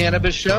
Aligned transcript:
Cannabis 0.00 0.34
Show. 0.34 0.58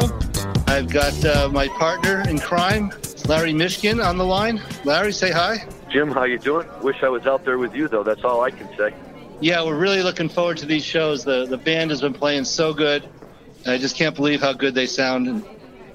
I've 0.67 0.87
got 0.87 1.25
uh, 1.25 1.49
my 1.51 1.67
partner 1.69 2.21
in 2.29 2.37
crime, 2.37 2.91
Larry 3.27 3.53
Mishkin, 3.53 4.05
on 4.05 4.19
the 4.19 4.23
line. 4.23 4.61
Larry, 4.85 5.11
say 5.11 5.31
hi. 5.31 5.65
Jim, 5.89 6.11
how 6.11 6.25
you 6.25 6.37
doing? 6.37 6.67
Wish 6.83 7.01
I 7.01 7.09
was 7.09 7.25
out 7.25 7.43
there 7.43 7.57
with 7.57 7.73
you, 7.73 7.87
though. 7.87 8.03
That's 8.03 8.23
all 8.23 8.41
I 8.41 8.51
can 8.51 8.69
say. 8.77 8.93
Yeah, 9.39 9.65
we're 9.65 9.79
really 9.79 10.03
looking 10.03 10.29
forward 10.29 10.57
to 10.57 10.67
these 10.67 10.85
shows. 10.85 11.23
The 11.23 11.47
the 11.47 11.57
band 11.57 11.89
has 11.89 12.01
been 12.01 12.13
playing 12.13 12.45
so 12.45 12.71
good. 12.71 13.09
I 13.65 13.79
just 13.79 13.95
can't 13.95 14.15
believe 14.15 14.41
how 14.41 14.53
good 14.53 14.75
they 14.75 14.85
sound. 14.85 15.27
And 15.27 15.43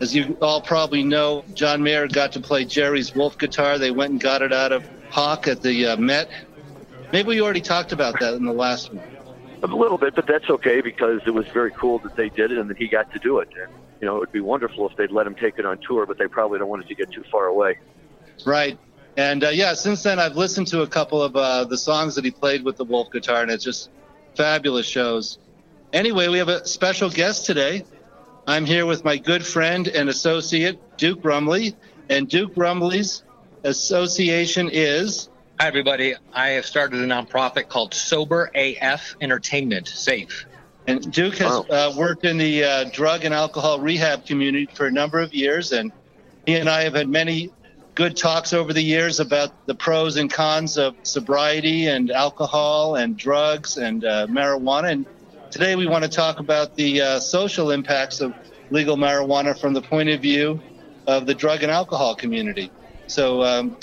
as 0.01 0.13
you 0.13 0.37
all 0.43 0.61
probably 0.61 1.05
know, 1.05 1.45
John 1.55 1.85
Mayer 1.85 2.09
got 2.09 2.33
to 2.33 2.41
play 2.41 2.65
Jerry's 2.65 3.15
Wolf 3.15 3.39
guitar. 3.39 3.79
They 3.79 3.93
went 3.93 4.11
and 4.11 4.21
got 4.21 4.43
it 4.43 4.53
out 4.53 4.73
of 4.73 4.85
Hawk 5.09 5.47
at 5.47 5.63
the 5.63 5.87
uh, 5.87 5.97
Met. 5.99 6.29
Maybe 7.13 7.29
we 7.29 7.41
already 7.41 7.61
talked 7.61 7.93
about 7.93 8.19
that 8.19 8.35
in 8.35 8.45
the 8.45 8.53
last 8.53 8.93
one. 8.93 9.16
A 9.63 9.67
little 9.67 9.99
bit, 9.99 10.15
but 10.15 10.27
that's 10.27 10.49
okay 10.51 10.81
because 10.81 11.23
it 11.27 11.33
was 11.33 11.47
very 11.49 11.71
cool 11.71 11.99
that 12.01 12.15
they 12.15 12.29
did 12.29 12.53
it 12.53 12.59
and 12.59 12.69
that 12.69 12.77
he 12.77 12.89
got 12.89 13.13
to 13.13 13.19
do 13.19 13.39
it. 13.39 13.49
And 13.61 13.73
you 14.01 14.07
know, 14.07 14.17
it 14.17 14.21
would 14.21 14.33
be 14.33 14.41
wonderful 14.41 14.89
if 14.89 14.97
they'd 14.97 15.11
let 15.11 15.27
him 15.27 15.35
take 15.35 15.59
it 15.59 15.65
on 15.65 15.79
tour, 15.79 16.07
but 16.07 16.19
they 16.19 16.29
probably 16.29 16.59
don't 16.59 16.69
want 16.69 16.85
it 16.85 16.89
to 16.89 16.95
get 16.95 17.11
too 17.11 17.25
far 17.31 17.47
away. 17.47 17.79
Right. 18.45 18.79
And 19.17 19.45
uh, 19.45 19.49
yeah, 19.49 19.73
since 19.75 20.03
then 20.03 20.19
I've 20.19 20.37
listened 20.37 20.67
to 20.69 20.83
a 20.83 20.87
couple 20.87 21.23
of 21.23 21.35
uh, 21.37 21.65
the 21.65 21.79
songs 21.79 22.15
that 22.17 22.25
he 22.25 22.31
played 22.31 22.65
with 22.65 22.77
the 22.77 22.85
Wolf 22.85 23.11
guitar, 23.11 23.43
and 23.43 23.51
it's 23.51 23.65
just 23.65 23.91
fabulous 24.35 24.87
shows. 24.87 25.39
Anyway, 25.93 26.29
we 26.29 26.39
have 26.39 26.49
a 26.49 26.67
special 26.67 27.09
guest 27.09 27.47
today. 27.47 27.85
I'm 28.47 28.67
here 28.67 28.85
with 28.85 29.05
my 29.05 29.17
good 29.17 29.45
friend 29.45 29.89
and 29.89 30.09
associate 30.09 30.79
Duke 30.99 31.23
Brumley, 31.23 31.75
and 32.11 32.29
Duke 32.29 32.55
Brumley's 32.55 33.23
association 33.65 34.69
is. 34.71 35.31
Hi, 35.59 35.69
everybody. 35.69 36.15
I 36.35 36.51
have 36.51 36.67
started 36.67 37.01
a 37.01 37.07
nonprofit 37.07 37.69
called 37.71 37.95
Sober 37.95 38.51
AF 38.55 39.17
Entertainment 39.23 39.89
Safe. 39.89 40.45
And 40.87 41.11
Duke 41.11 41.39
has 41.39 41.51
Wow. 41.51 41.67
uh, 41.71 41.95
worked 41.97 42.27
in 42.27 42.37
the 42.37 42.63
uh, 42.63 42.85
drug 42.93 43.25
and 43.25 43.33
alcohol 43.33 43.81
rehab 43.81 44.27
community 44.27 44.69
for 44.75 44.85
a 44.87 44.93
number 44.93 45.19
of 45.19 45.33
years, 45.33 45.73
and 45.73 45.93
he 46.45 46.57
and 46.57 46.69
I 46.69 46.83
have 46.83 46.95
had 46.95 47.09
many 47.09 47.49
good 47.95 48.19
talks 48.19 48.53
over 48.53 48.75
the 48.75 48.83
years 48.83 49.19
about 49.19 49.51
the 49.65 49.75
pros 49.75 50.19
and 50.19 50.31
cons 50.31 50.77
of 50.77 50.95
sobriety 51.05 51.87
and 51.87 52.11
alcohol 52.11 52.97
and 52.97 53.17
drugs 53.17 53.79
and 53.79 54.05
uh, 54.05 54.27
marijuana. 54.27 54.91
And 54.91 55.07
today 55.51 55.75
we 55.75 55.87
want 55.87 56.05
to 56.05 56.11
talk 56.11 56.39
about 56.39 56.75
the 56.77 57.01
uh, 57.01 57.19
social 57.19 57.71
impacts 57.71 58.21
of 58.21 58.35
legal 58.69 58.99
marijuana 58.99 59.59
from 59.59 59.73
the 59.73 59.81
point 59.81 60.11
of 60.11 60.21
view 60.21 60.61
of 61.07 61.25
the 61.25 61.35
drug 61.35 61.63
and 61.63 61.73
alcohol 61.73 62.15
community. 62.15 62.71
So, 63.07 63.43
um, 63.43 63.79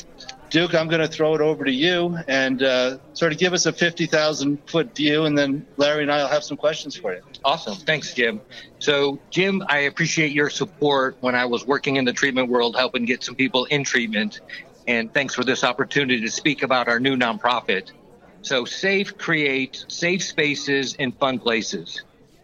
Duke, 0.54 0.76
I'm 0.76 0.88
going 0.88 1.02
to 1.02 1.08
throw 1.08 1.34
it 1.34 1.42
over 1.42 1.66
to 1.66 1.72
you 1.72 2.16
and 2.28 2.62
uh, 2.62 3.00
sort 3.14 3.32
of 3.32 3.40
give 3.40 3.54
us 3.54 3.66
a 3.66 3.74
50,000 3.74 4.60
foot 4.70 4.96
view, 4.96 5.26
and 5.26 5.36
then 5.36 5.66
Larry 5.78 6.04
and 6.04 6.12
I 6.12 6.22
will 6.22 6.28
have 6.28 6.44
some 6.44 6.58
questions 6.58 6.96
for 6.96 7.12
you. 7.12 7.22
Awesome. 7.44 7.74
Thanks, 7.74 8.14
Jim. 8.14 8.40
So, 8.78 9.20
Jim, 9.32 9.64
I 9.68 9.80
appreciate 9.80 10.32
your 10.32 10.52
support 10.52 11.18
when 11.22 11.34
I 11.34 11.46
was 11.46 11.66
working 11.66 11.96
in 11.96 12.06
the 12.06 12.14
treatment 12.14 12.50
world, 12.50 12.76
helping 12.76 13.04
get 13.06 13.24
some 13.24 13.34
people 13.34 13.66
in 13.66 13.84
treatment. 13.84 14.42
And 14.88 15.12
thanks 15.12 15.34
for 15.34 15.44
this 15.44 15.64
opportunity 15.64 16.22
to 16.22 16.30
speak 16.30 16.62
about 16.62 16.88
our 16.88 17.00
new 17.00 17.16
nonprofit. 17.16 17.90
So, 18.44 18.64
SAFE 18.64 19.18
creates 19.18 19.86
safe 19.88 20.22
spaces 20.24 20.96
and 21.00 21.18
fun 21.18 21.40
places. 21.40 22.04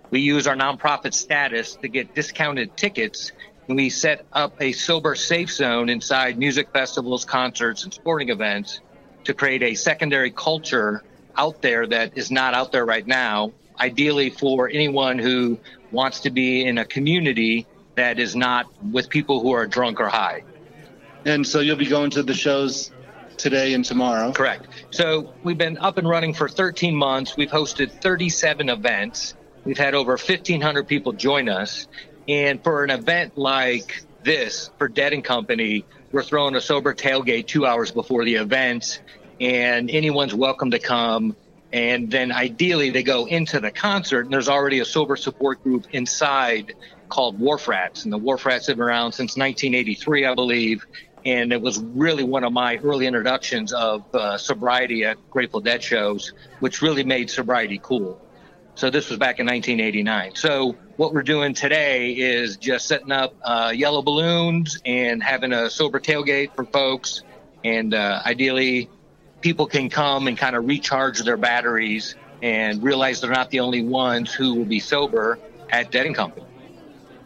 We 0.10 0.22
use 0.22 0.48
our 0.48 0.56
nonprofit 0.56 1.14
status 1.14 1.76
to 1.76 1.88
get 1.88 2.16
discounted 2.16 2.76
tickets 2.76 3.34
and 3.70 3.76
we 3.78 3.90
set 3.90 4.26
up 4.34 4.60
a 4.60 4.72
sober 4.72 5.14
safe 5.14 5.52
zone 5.52 5.90
inside 5.90 6.40
music 6.40 6.74
festivals, 6.74 7.24
concerts, 7.24 7.84
and 7.84 7.94
sporting 7.94 8.30
events 8.30 8.82
to 9.26 9.34
create 9.36 9.62
a 9.62 9.76
secondary 9.76 10.32
culture 10.32 11.04
out 11.38 11.62
there 11.62 11.86
that 11.86 12.18
is 12.18 12.32
not 12.32 12.56
out 12.56 12.72
there 12.72 12.84
right 12.84 13.06
now, 13.06 13.52
ideally 13.80 14.32
for 14.32 14.68
anyone 14.68 15.20
who 15.20 15.60
wants 15.92 16.22
to 16.22 16.32
be 16.32 16.66
in 16.66 16.80
a 16.80 16.86
community 16.86 17.68
that 17.94 18.18
is 18.18 18.36
not 18.36 18.66
with 18.92 19.08
people 19.08 19.40
who 19.40 19.52
are 19.52 19.68
drunk 19.68 20.00
or 20.00 20.10
high. 20.10 20.44
And 21.26 21.46
so 21.46 21.60
you'll 21.60 21.76
be 21.76 21.86
going 21.86 22.10
to 22.12 22.24
the 22.24 22.34
shows 22.34 22.92
today 23.38 23.76
and 23.76 23.86
tomorrow. 23.86 24.32
Correct. 24.32 24.66
So 24.90 25.32
we've 25.44 25.60
been 25.60 25.78
up 25.78 26.00
and 26.00 26.10
running 26.10 26.34
for 26.34 26.50
13 26.50 26.96
months. 26.96 27.38
We've 27.38 27.52
hosted 27.52 28.02
37 28.02 28.68
events. 28.68 29.36
We've 29.64 29.78
had 29.78 29.94
over 29.94 30.14
1,500 30.14 30.88
people 30.88 31.14
join 31.14 31.50
us. 31.50 31.88
And 32.30 32.64
for 32.64 32.84
an 32.84 32.92
event 32.92 33.40
like 33.40 34.04
this, 34.24 34.70
for 34.78 34.88
Dead 34.88 35.14
and 35.14 35.24
Company, 35.24 35.84
we're 36.12 36.22
throwing 36.22 36.56
a 36.56 36.62
sober 36.62 36.94
tailgate 36.94 37.48
two 37.48 37.66
hours 37.66 37.90
before 37.90 38.24
the 38.24 38.36
event, 38.36 39.02
and 39.42 39.90
anyone's 39.90 40.36
welcome 40.36 40.70
to 40.70 40.78
come. 40.78 41.36
And 41.74 42.12
then 42.12 42.32
ideally, 42.32 42.92
they 42.92 43.02
go 43.02 43.26
into 43.26 43.60
the 43.60 43.72
concert, 43.72 44.26
and 44.26 44.34
there's 44.34 44.48
already 44.48 44.80
a 44.80 44.86
sober 44.86 45.16
support 45.16 45.64
group 45.64 45.88
inside 45.92 46.76
called 47.10 47.40
Wharf 47.40 47.68
Rats. 47.68 48.04
And 48.04 48.14
the 48.14 48.20
Wharf 48.20 48.46
Rats 48.46 48.68
have 48.68 48.78
been 48.78 48.86
around 48.86 49.14
since 49.14 49.36
1983, 49.36 50.28
I 50.28 50.36
believe. 50.36 50.86
And 51.26 51.52
it 51.52 51.60
was 51.60 51.80
really 51.80 52.24
one 52.24 52.44
of 52.44 52.54
my 52.54 52.78
early 52.78 53.08
introductions 53.08 53.74
of 53.74 54.04
uh, 54.14 54.38
sobriety 54.38 55.04
at 55.04 55.18
Grateful 55.32 55.62
Dead 55.62 55.82
shows, 55.82 56.34
which 56.60 56.84
really 56.84 57.04
made 57.04 57.32
sobriety 57.32 57.80
cool. 57.82 58.22
So 58.80 58.90
this 58.90 59.10
was 59.10 59.20
back 59.20 59.42
in 59.42 59.46
1989. 59.46 60.36
So 60.36 60.78
what 60.96 61.14
we're 61.14 61.22
doing 61.22 61.54
today 61.54 62.12
is 62.12 62.56
just 62.56 62.88
setting 62.88 63.12
up 63.12 63.36
uh, 63.44 63.74
yellow 63.76 64.02
balloons 64.02 64.80
and 64.86 65.22
having 65.22 65.52
a 65.52 65.70
sober 65.70 66.00
tailgate 66.00 66.56
for 66.56 66.64
folks. 66.64 67.24
And 67.66 67.94
uh, 67.94 68.22
ideally, 68.26 68.90
people 69.42 69.66
can 69.66 69.90
come 69.90 70.30
and 70.30 70.38
kind 70.38 70.56
of 70.56 70.66
recharge 70.66 71.20
their 71.24 71.36
batteries 71.36 72.16
and 72.42 72.82
realize 72.82 73.20
they're 73.20 73.30
not 73.30 73.50
the 73.50 73.60
only 73.60 73.84
ones 73.84 74.34
who 74.34 74.54
will 74.54 74.64
be 74.64 74.80
sober 74.80 75.40
at 75.70 75.92
Dead 75.92 76.06
and 76.06 76.16
Company. 76.16 76.46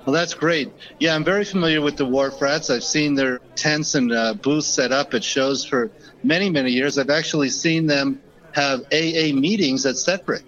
Well, 0.08 0.14
that's 0.14 0.34
great. 0.34 0.74
Yeah, 0.98 1.14
I'm 1.14 1.24
very 1.24 1.46
familiar 1.46 1.82
with 1.82 1.98
the 1.98 2.06
Wharf 2.08 2.42
Rats. 2.42 2.72
I've 2.72 2.84
seen 2.84 3.14
their 3.14 3.38
tents 3.54 3.94
and 3.94 4.12
uh, 4.12 4.34
booths 4.34 4.66
set 4.66 4.92
up 4.92 5.14
at 5.14 5.24
shows 5.24 5.64
for 5.64 5.92
many, 6.24 6.50
many 6.50 6.72
years. 6.72 6.98
I've 6.98 7.12
actually 7.12 7.50
seen 7.50 7.86
them 7.86 8.24
have 8.54 8.80
AA 8.92 9.36
meetings 9.36 9.86
at 9.86 9.98
set 9.98 10.26
break. 10.26 10.46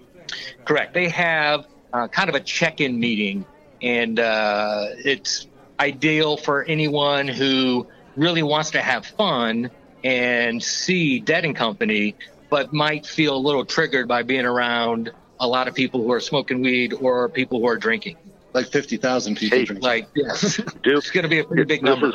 Correct. 0.66 0.94
They 0.94 1.08
have 1.08 1.66
uh, 1.92 2.08
kind 2.08 2.28
of 2.28 2.34
a 2.34 2.40
check-in 2.40 2.98
meeting, 3.00 3.46
and 3.80 4.18
uh, 4.20 4.86
it's 4.98 5.46
ideal 5.80 6.36
for 6.36 6.64
anyone 6.64 7.28
who 7.28 7.86
really 8.16 8.42
wants 8.42 8.72
to 8.72 8.80
have 8.80 9.06
fun 9.06 9.70
and 10.04 10.62
see 10.62 11.20
Dead 11.20 11.44
and 11.44 11.56
Company, 11.56 12.16
but 12.50 12.72
might 12.72 13.06
feel 13.06 13.36
a 13.36 13.38
little 13.38 13.64
triggered 13.64 14.08
by 14.08 14.22
being 14.22 14.44
around 14.44 15.12
a 15.38 15.46
lot 15.46 15.68
of 15.68 15.74
people 15.74 16.02
who 16.02 16.12
are 16.12 16.20
smoking 16.20 16.62
weed 16.62 16.94
or 16.94 17.28
people 17.28 17.60
who 17.60 17.66
are 17.66 17.76
drinking. 17.76 18.16
Like 18.52 18.68
50,000 18.68 19.36
people. 19.36 19.58
Hey, 19.58 19.64
drink. 19.64 19.82
Like, 19.82 20.08
yes, 20.14 20.56
Duke, 20.56 20.76
it's 20.84 21.10
going 21.10 21.24
to 21.24 21.28
be 21.28 21.40
a 21.40 21.44
pretty 21.44 21.64
big 21.64 21.82
number. 21.82 22.08
is 22.08 22.14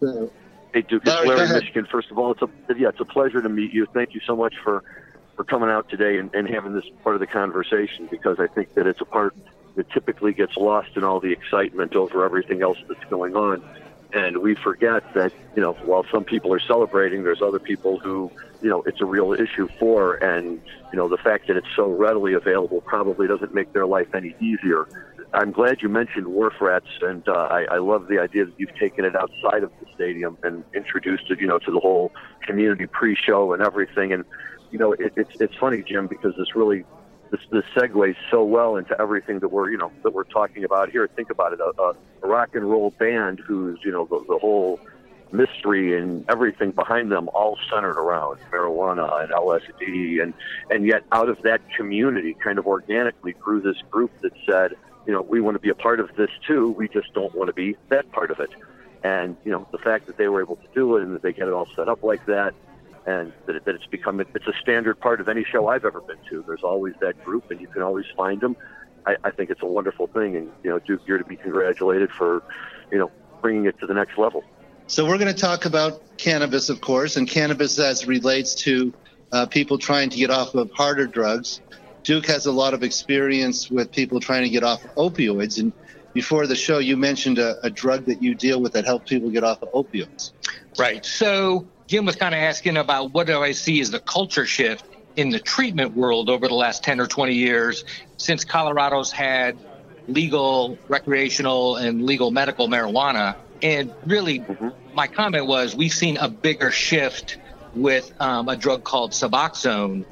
So, 0.00 0.30
Hey 0.72 0.80
Duke, 0.80 1.02
it's 1.04 1.14
Larry, 1.14 1.28
Larry. 1.28 1.60
Mishkin. 1.60 1.86
First 1.88 2.10
of 2.10 2.18
all, 2.18 2.32
it's 2.32 2.40
a 2.40 2.48
yeah, 2.78 2.88
it's 2.88 3.00
a 3.00 3.04
pleasure 3.04 3.42
to 3.42 3.48
meet 3.48 3.74
you. 3.74 3.86
Thank 3.92 4.14
you 4.14 4.20
so 4.26 4.34
much 4.34 4.54
for 4.64 4.82
for 5.36 5.44
coming 5.44 5.70
out 5.70 5.88
today 5.88 6.18
and, 6.18 6.34
and 6.34 6.48
having 6.48 6.74
this 6.74 6.84
part 7.02 7.16
of 7.16 7.20
the 7.20 7.26
conversation 7.26 8.08
because 8.10 8.38
I 8.38 8.46
think 8.46 8.74
that 8.74 8.86
it's 8.86 9.00
a 9.00 9.06
part 9.06 9.34
that 9.76 9.90
typically 9.90 10.32
gets 10.32 10.56
lost 10.56 10.90
in 10.96 11.04
all 11.04 11.20
the 11.20 11.32
excitement 11.32 11.94
over 11.96 12.24
everything 12.24 12.62
else 12.62 12.78
that's 12.88 13.04
going 13.08 13.34
on. 13.36 13.62
And 14.12 14.38
we 14.38 14.54
forget 14.54 15.14
that, 15.14 15.32
you 15.56 15.62
know, 15.62 15.72
while 15.84 16.04
some 16.12 16.24
people 16.24 16.52
are 16.52 16.60
celebrating, 16.60 17.24
there's 17.24 17.40
other 17.40 17.58
people 17.58 17.98
who, 17.98 18.30
you 18.60 18.68
know, 18.68 18.82
it's 18.82 19.00
a 19.00 19.06
real 19.06 19.32
issue 19.32 19.68
for. 19.78 20.16
And, 20.16 20.60
you 20.92 20.98
know, 20.98 21.08
the 21.08 21.16
fact 21.16 21.48
that 21.48 21.56
it's 21.56 21.74
so 21.74 21.90
readily 21.90 22.34
available 22.34 22.82
probably 22.82 23.26
doesn't 23.26 23.54
make 23.54 23.72
their 23.72 23.86
life 23.86 24.14
any 24.14 24.34
easier. 24.38 24.86
I'm 25.34 25.50
glad 25.50 25.80
you 25.80 25.88
mentioned 25.88 26.26
Wharf 26.26 26.60
Rats, 26.60 26.90
and 27.00 27.26
uh, 27.26 27.32
I, 27.32 27.64
I 27.70 27.78
love 27.78 28.08
the 28.08 28.18
idea 28.18 28.44
that 28.44 28.52
you've 28.58 28.76
taken 28.76 29.06
it 29.06 29.16
outside 29.16 29.62
of 29.62 29.72
the 29.80 29.86
stadium 29.94 30.36
and 30.42 30.62
introduced 30.74 31.30
it, 31.30 31.40
you 31.40 31.46
know, 31.46 31.58
to 31.60 31.70
the 31.70 31.80
whole 31.80 32.12
community 32.42 32.86
pre-show 32.86 33.54
and 33.54 33.62
everything. 33.62 34.12
And 34.12 34.24
you 34.72 34.78
know, 34.78 34.92
it, 34.92 35.12
it's 35.16 35.40
it's 35.40 35.54
funny, 35.56 35.82
Jim, 35.82 36.06
because 36.08 36.34
this 36.36 36.56
really 36.56 36.84
this 37.30 37.40
this 37.50 37.64
segues 37.76 38.16
so 38.30 38.42
well 38.42 38.76
into 38.76 38.98
everything 39.00 39.38
that 39.40 39.48
we're 39.48 39.70
you 39.70 39.76
know 39.76 39.92
that 40.02 40.12
we're 40.12 40.24
talking 40.24 40.64
about 40.64 40.90
here. 40.90 41.08
Think 41.14 41.30
about 41.30 41.52
it, 41.52 41.60
a, 41.60 41.82
a, 41.82 41.94
rock 42.26 42.54
and 42.54 42.68
roll 42.68 42.90
band 42.90 43.40
who's 43.40 43.78
you 43.84 43.92
know 43.92 44.06
the, 44.06 44.24
the 44.26 44.38
whole 44.38 44.80
mystery 45.30 45.98
and 45.98 46.24
everything 46.28 46.70
behind 46.72 47.10
them 47.10 47.28
all 47.30 47.58
centered 47.70 47.98
around 47.98 48.38
marijuana 48.50 49.22
and 49.22 49.32
LSD 49.32 50.22
and 50.22 50.34
and 50.70 50.86
yet 50.86 51.04
out 51.10 51.28
of 51.28 51.40
that 51.42 51.60
community 51.74 52.34
kind 52.34 52.58
of 52.58 52.66
organically 52.66 53.32
grew 53.32 53.60
this 53.60 53.80
group 53.90 54.10
that 54.20 54.32
said 54.46 54.74
you 55.06 55.12
know 55.12 55.22
we 55.22 55.40
want 55.40 55.54
to 55.54 55.58
be 55.58 55.70
a 55.70 55.74
part 55.74 56.00
of 56.00 56.14
this 56.16 56.30
too. 56.46 56.70
We 56.70 56.88
just 56.88 57.12
don't 57.12 57.34
want 57.34 57.48
to 57.48 57.54
be 57.54 57.76
that 57.88 58.10
part 58.12 58.30
of 58.30 58.40
it. 58.40 58.50
And 59.04 59.36
you 59.44 59.50
know 59.50 59.66
the 59.70 59.78
fact 59.78 60.06
that 60.06 60.16
they 60.16 60.28
were 60.28 60.40
able 60.40 60.56
to 60.56 60.68
do 60.74 60.96
it 60.96 61.02
and 61.02 61.14
that 61.14 61.22
they 61.22 61.32
get 61.34 61.48
it 61.48 61.52
all 61.52 61.68
set 61.76 61.88
up 61.88 62.02
like 62.02 62.24
that 62.26 62.54
and 63.06 63.32
that, 63.46 63.56
it, 63.56 63.64
that 63.64 63.74
it's 63.74 63.86
become 63.86 64.20
it's 64.20 64.46
a 64.46 64.52
standard 64.60 65.00
part 65.00 65.20
of 65.20 65.28
any 65.28 65.44
show 65.44 65.68
I've 65.68 65.84
ever 65.84 66.00
been 66.00 66.18
to 66.30 66.44
there's 66.46 66.62
always 66.62 66.94
that 67.00 67.22
group 67.24 67.50
and 67.50 67.60
you 67.60 67.66
can 67.66 67.82
always 67.82 68.06
find 68.16 68.40
them 68.40 68.56
I, 69.06 69.16
I 69.24 69.30
think 69.30 69.50
it's 69.50 69.62
a 69.62 69.66
wonderful 69.66 70.06
thing 70.06 70.36
and 70.36 70.50
you 70.62 70.70
know 70.70 70.78
Duke 70.78 71.02
you're 71.06 71.18
to 71.18 71.24
be 71.24 71.36
congratulated 71.36 72.10
for 72.10 72.42
you 72.90 72.98
know 72.98 73.10
bringing 73.40 73.66
it 73.66 73.78
to 73.80 73.86
the 73.86 73.94
next 73.94 74.18
level 74.18 74.44
So 74.86 75.06
we're 75.06 75.18
going 75.18 75.34
to 75.34 75.40
talk 75.40 75.64
about 75.64 76.02
cannabis, 76.18 76.68
of 76.68 76.80
course, 76.80 77.16
and 77.16 77.26
cannabis 77.26 77.78
as 77.78 78.06
relates 78.06 78.54
to 78.56 78.92
uh, 79.32 79.46
people 79.46 79.78
trying 79.78 80.10
to 80.10 80.16
get 80.16 80.30
off 80.30 80.54
of 80.54 80.70
harder 80.72 81.06
drugs. 81.06 81.60
Duke 82.02 82.26
has 82.26 82.46
a 82.46 82.52
lot 82.52 82.74
of 82.74 82.82
experience 82.82 83.70
with 83.70 83.92
people 83.92 84.20
trying 84.20 84.42
to 84.42 84.50
get 84.50 84.64
off 84.64 84.82
opioids. 84.96 85.58
And 85.58 85.72
before 86.12 86.46
the 86.46 86.56
show, 86.56 86.78
you 86.78 86.96
mentioned 86.96 87.38
a, 87.38 87.64
a 87.64 87.70
drug 87.70 88.04
that 88.06 88.22
you 88.22 88.34
deal 88.34 88.60
with 88.60 88.72
that 88.72 88.84
helps 88.84 89.08
people 89.08 89.30
get 89.30 89.44
off 89.44 89.62
of 89.62 89.72
opioids. 89.72 90.32
Right. 90.78 91.04
So 91.06 91.66
Jim 91.92 92.06
was 92.06 92.16
kind 92.16 92.34
of 92.34 92.40
asking 92.40 92.78
about 92.78 93.12
what 93.12 93.26
do 93.26 93.42
I 93.42 93.52
see 93.52 93.78
as 93.78 93.90
the 93.90 94.00
culture 94.00 94.46
shift 94.46 94.86
in 95.16 95.28
the 95.28 95.38
treatment 95.38 95.94
world 95.94 96.30
over 96.30 96.48
the 96.48 96.54
last 96.54 96.82
10 96.82 96.98
or 97.00 97.06
20 97.06 97.34
years 97.34 97.84
since 98.16 98.46
Colorado's 98.46 99.12
had 99.12 99.58
legal, 100.08 100.78
recreational, 100.88 101.76
and 101.76 102.06
legal 102.06 102.30
medical 102.30 102.66
marijuana. 102.66 103.36
And 103.60 103.92
really, 104.06 104.40
mm-hmm. 104.40 104.70
my 104.94 105.06
comment 105.06 105.46
was 105.46 105.76
we've 105.76 105.92
seen 105.92 106.16
a 106.16 106.30
bigger 106.30 106.70
shift 106.70 107.36
with 107.74 108.10
um, 108.18 108.48
a 108.48 108.56
drug 108.56 108.84
called 108.84 109.10
Suboxone 109.10 110.06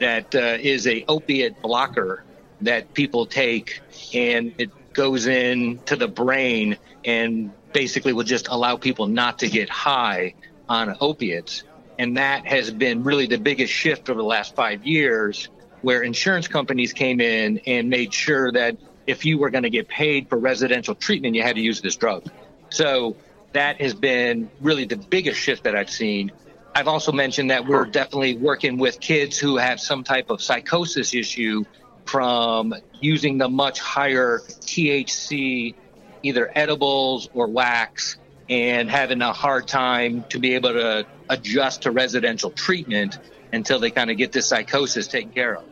that 0.00 0.34
uh, 0.34 0.58
is 0.60 0.88
a 0.88 1.04
opiate 1.06 1.62
blocker 1.62 2.24
that 2.62 2.92
people 2.92 3.24
take, 3.24 3.82
and 4.12 4.52
it 4.58 4.72
goes 4.94 5.28
into 5.28 5.94
the 5.94 6.08
brain 6.08 6.76
and 7.04 7.52
basically 7.72 8.12
will 8.12 8.24
just 8.24 8.48
allow 8.48 8.76
people 8.76 9.06
not 9.06 9.38
to 9.38 9.48
get 9.48 9.68
high 9.68 10.34
on 10.70 10.96
opiates. 11.00 11.64
And 11.98 12.16
that 12.16 12.46
has 12.46 12.70
been 12.70 13.02
really 13.02 13.26
the 13.26 13.36
biggest 13.36 13.72
shift 13.72 14.08
over 14.08 14.18
the 14.18 14.26
last 14.26 14.54
five 14.54 14.86
years, 14.86 15.50
where 15.82 16.02
insurance 16.02 16.48
companies 16.48 16.94
came 16.94 17.20
in 17.20 17.58
and 17.66 17.90
made 17.90 18.14
sure 18.14 18.50
that 18.52 18.78
if 19.06 19.26
you 19.26 19.36
were 19.38 19.50
going 19.50 19.64
to 19.64 19.70
get 19.70 19.88
paid 19.88 20.28
for 20.30 20.38
residential 20.38 20.94
treatment, 20.94 21.34
you 21.34 21.42
had 21.42 21.56
to 21.56 21.60
use 21.60 21.82
this 21.82 21.96
drug. 21.96 22.24
So 22.70 23.16
that 23.52 23.80
has 23.80 23.92
been 23.92 24.48
really 24.60 24.84
the 24.84 24.96
biggest 24.96 25.40
shift 25.40 25.64
that 25.64 25.74
I've 25.74 25.90
seen. 25.90 26.30
I've 26.74 26.86
also 26.86 27.10
mentioned 27.10 27.50
that 27.50 27.66
we're 27.66 27.86
definitely 27.86 28.36
working 28.36 28.78
with 28.78 29.00
kids 29.00 29.36
who 29.36 29.56
have 29.56 29.80
some 29.80 30.04
type 30.04 30.30
of 30.30 30.40
psychosis 30.40 31.12
issue 31.14 31.64
from 32.04 32.72
using 33.00 33.38
the 33.38 33.48
much 33.48 33.80
higher 33.80 34.38
THC, 34.38 35.74
either 36.22 36.52
edibles 36.54 37.28
or 37.34 37.48
wax, 37.48 38.16
and 38.50 38.90
having 38.90 39.22
a 39.22 39.32
hard 39.32 39.68
time 39.68 40.24
to 40.28 40.40
be 40.40 40.54
able 40.54 40.72
to 40.72 41.06
adjust 41.28 41.82
to 41.82 41.92
residential 41.92 42.50
treatment 42.50 43.18
until 43.52 43.78
they 43.78 43.90
kind 43.90 44.10
of 44.10 44.16
get 44.16 44.32
this 44.32 44.48
psychosis 44.48 45.06
taken 45.06 45.30
care 45.30 45.56
of. 45.56 45.64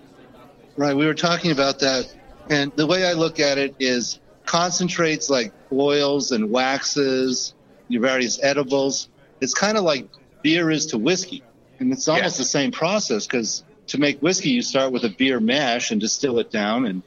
Right. 0.76 0.96
We 0.96 1.04
were 1.04 1.14
talking 1.14 1.50
about 1.50 1.80
that. 1.80 2.14
And 2.48 2.72
the 2.76 2.86
way 2.86 3.04
I 3.04 3.14
look 3.14 3.40
at 3.40 3.58
it 3.58 3.74
is 3.80 4.20
concentrates 4.46 5.28
like 5.28 5.52
oils 5.72 6.30
and 6.30 6.50
waxes, 6.50 7.52
your 7.88 8.00
various 8.00 8.42
edibles. 8.42 9.08
It's 9.40 9.54
kind 9.54 9.76
of 9.76 9.82
like 9.82 10.08
beer 10.42 10.70
is 10.70 10.86
to 10.86 10.98
whiskey. 10.98 11.42
And 11.80 11.92
it's 11.92 12.06
almost 12.06 12.36
yeah. 12.36 12.42
the 12.42 12.48
same 12.48 12.70
process 12.70 13.26
because 13.26 13.64
to 13.88 13.98
make 13.98 14.20
whiskey, 14.20 14.50
you 14.50 14.62
start 14.62 14.92
with 14.92 15.04
a 15.04 15.10
beer 15.10 15.40
mash 15.40 15.90
and 15.90 16.00
distill 16.00 16.38
it 16.38 16.52
down. 16.52 16.86
And 16.86 17.02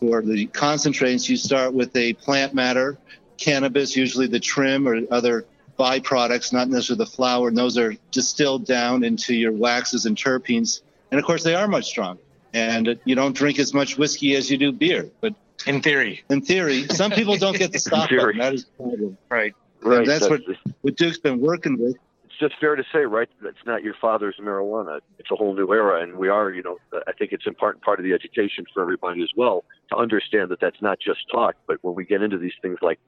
for 0.00 0.20
the 0.20 0.46
concentrates, 0.46 1.28
you 1.28 1.36
start 1.36 1.72
with 1.72 1.94
a 1.96 2.12
plant 2.14 2.54
matter, 2.54 2.98
cannabis, 3.38 3.96
usually 3.96 4.26
the 4.26 4.40
trim 4.40 4.88
or 4.88 5.00
other 5.10 5.46
byproducts, 5.78 6.52
not 6.52 6.68
necessarily 6.68 7.04
the 7.04 7.10
flower. 7.10 7.48
And 7.48 7.56
those 7.56 7.78
are 7.78 7.94
distilled 8.10 8.66
down 8.66 9.04
into 9.04 9.34
your 9.34 9.52
waxes 9.52 10.06
and 10.06 10.16
terpenes. 10.16 10.80
And 11.10 11.18
of 11.18 11.26
course, 11.26 11.44
they 11.44 11.54
are 11.54 11.68
much 11.68 11.86
stronger. 11.86 12.20
And 12.52 12.98
you 13.04 13.14
don't 13.14 13.36
drink 13.36 13.58
as 13.58 13.74
much 13.74 13.98
whiskey 13.98 14.34
as 14.34 14.50
you 14.50 14.56
do 14.56 14.72
beer. 14.72 15.10
But 15.20 15.34
in 15.66 15.82
theory, 15.82 16.22
in 16.30 16.40
theory, 16.40 16.86
some 16.88 17.10
people 17.10 17.36
don't 17.36 17.56
get 17.56 17.72
the 17.72 17.78
stop 17.78 18.08
button. 18.08 18.38
That 18.38 18.54
is 18.54 18.64
the 18.64 18.82
problem. 18.82 19.18
Right. 19.28 19.54
Right. 19.82 20.06
that's, 20.06 20.28
that's 20.28 20.30
what, 20.30 20.56
what 20.80 20.96
Duke's 20.96 21.18
been 21.18 21.40
working 21.40 21.78
with 21.78 21.96
It's 22.24 22.38
just 22.40 22.54
fair 22.58 22.76
to 22.76 22.84
say, 22.92 23.00
right? 23.00 23.28
It's 23.44 23.66
not 23.66 23.82
your 23.84 23.94
father's 24.00 24.36
marijuana. 24.40 25.00
It's 25.18 25.30
a 25.30 25.36
whole 25.36 25.54
new 25.54 25.72
era, 25.72 26.02
and 26.02 26.16
we 26.16 26.28
are, 26.28 26.50
you 26.50 26.62
know, 26.62 26.78
I 27.06 27.12
think 27.12 27.32
it's 27.32 27.46
important 27.46 27.84
part 27.84 28.00
of 28.00 28.04
the 28.04 28.12
education 28.12 28.64
for 28.72 28.82
everybody 28.82 29.22
as 29.22 29.30
well 29.36 29.64
to 29.90 29.96
understand 29.96 30.50
that 30.50 30.60
that's 30.60 30.80
not 30.82 30.98
just 30.98 31.20
talk. 31.30 31.56
But 31.66 31.78
when 31.82 31.94
we 31.94 32.04
get 32.04 32.22
into 32.22 32.38
these 32.38 32.54
things 32.62 32.78
like 32.82 32.98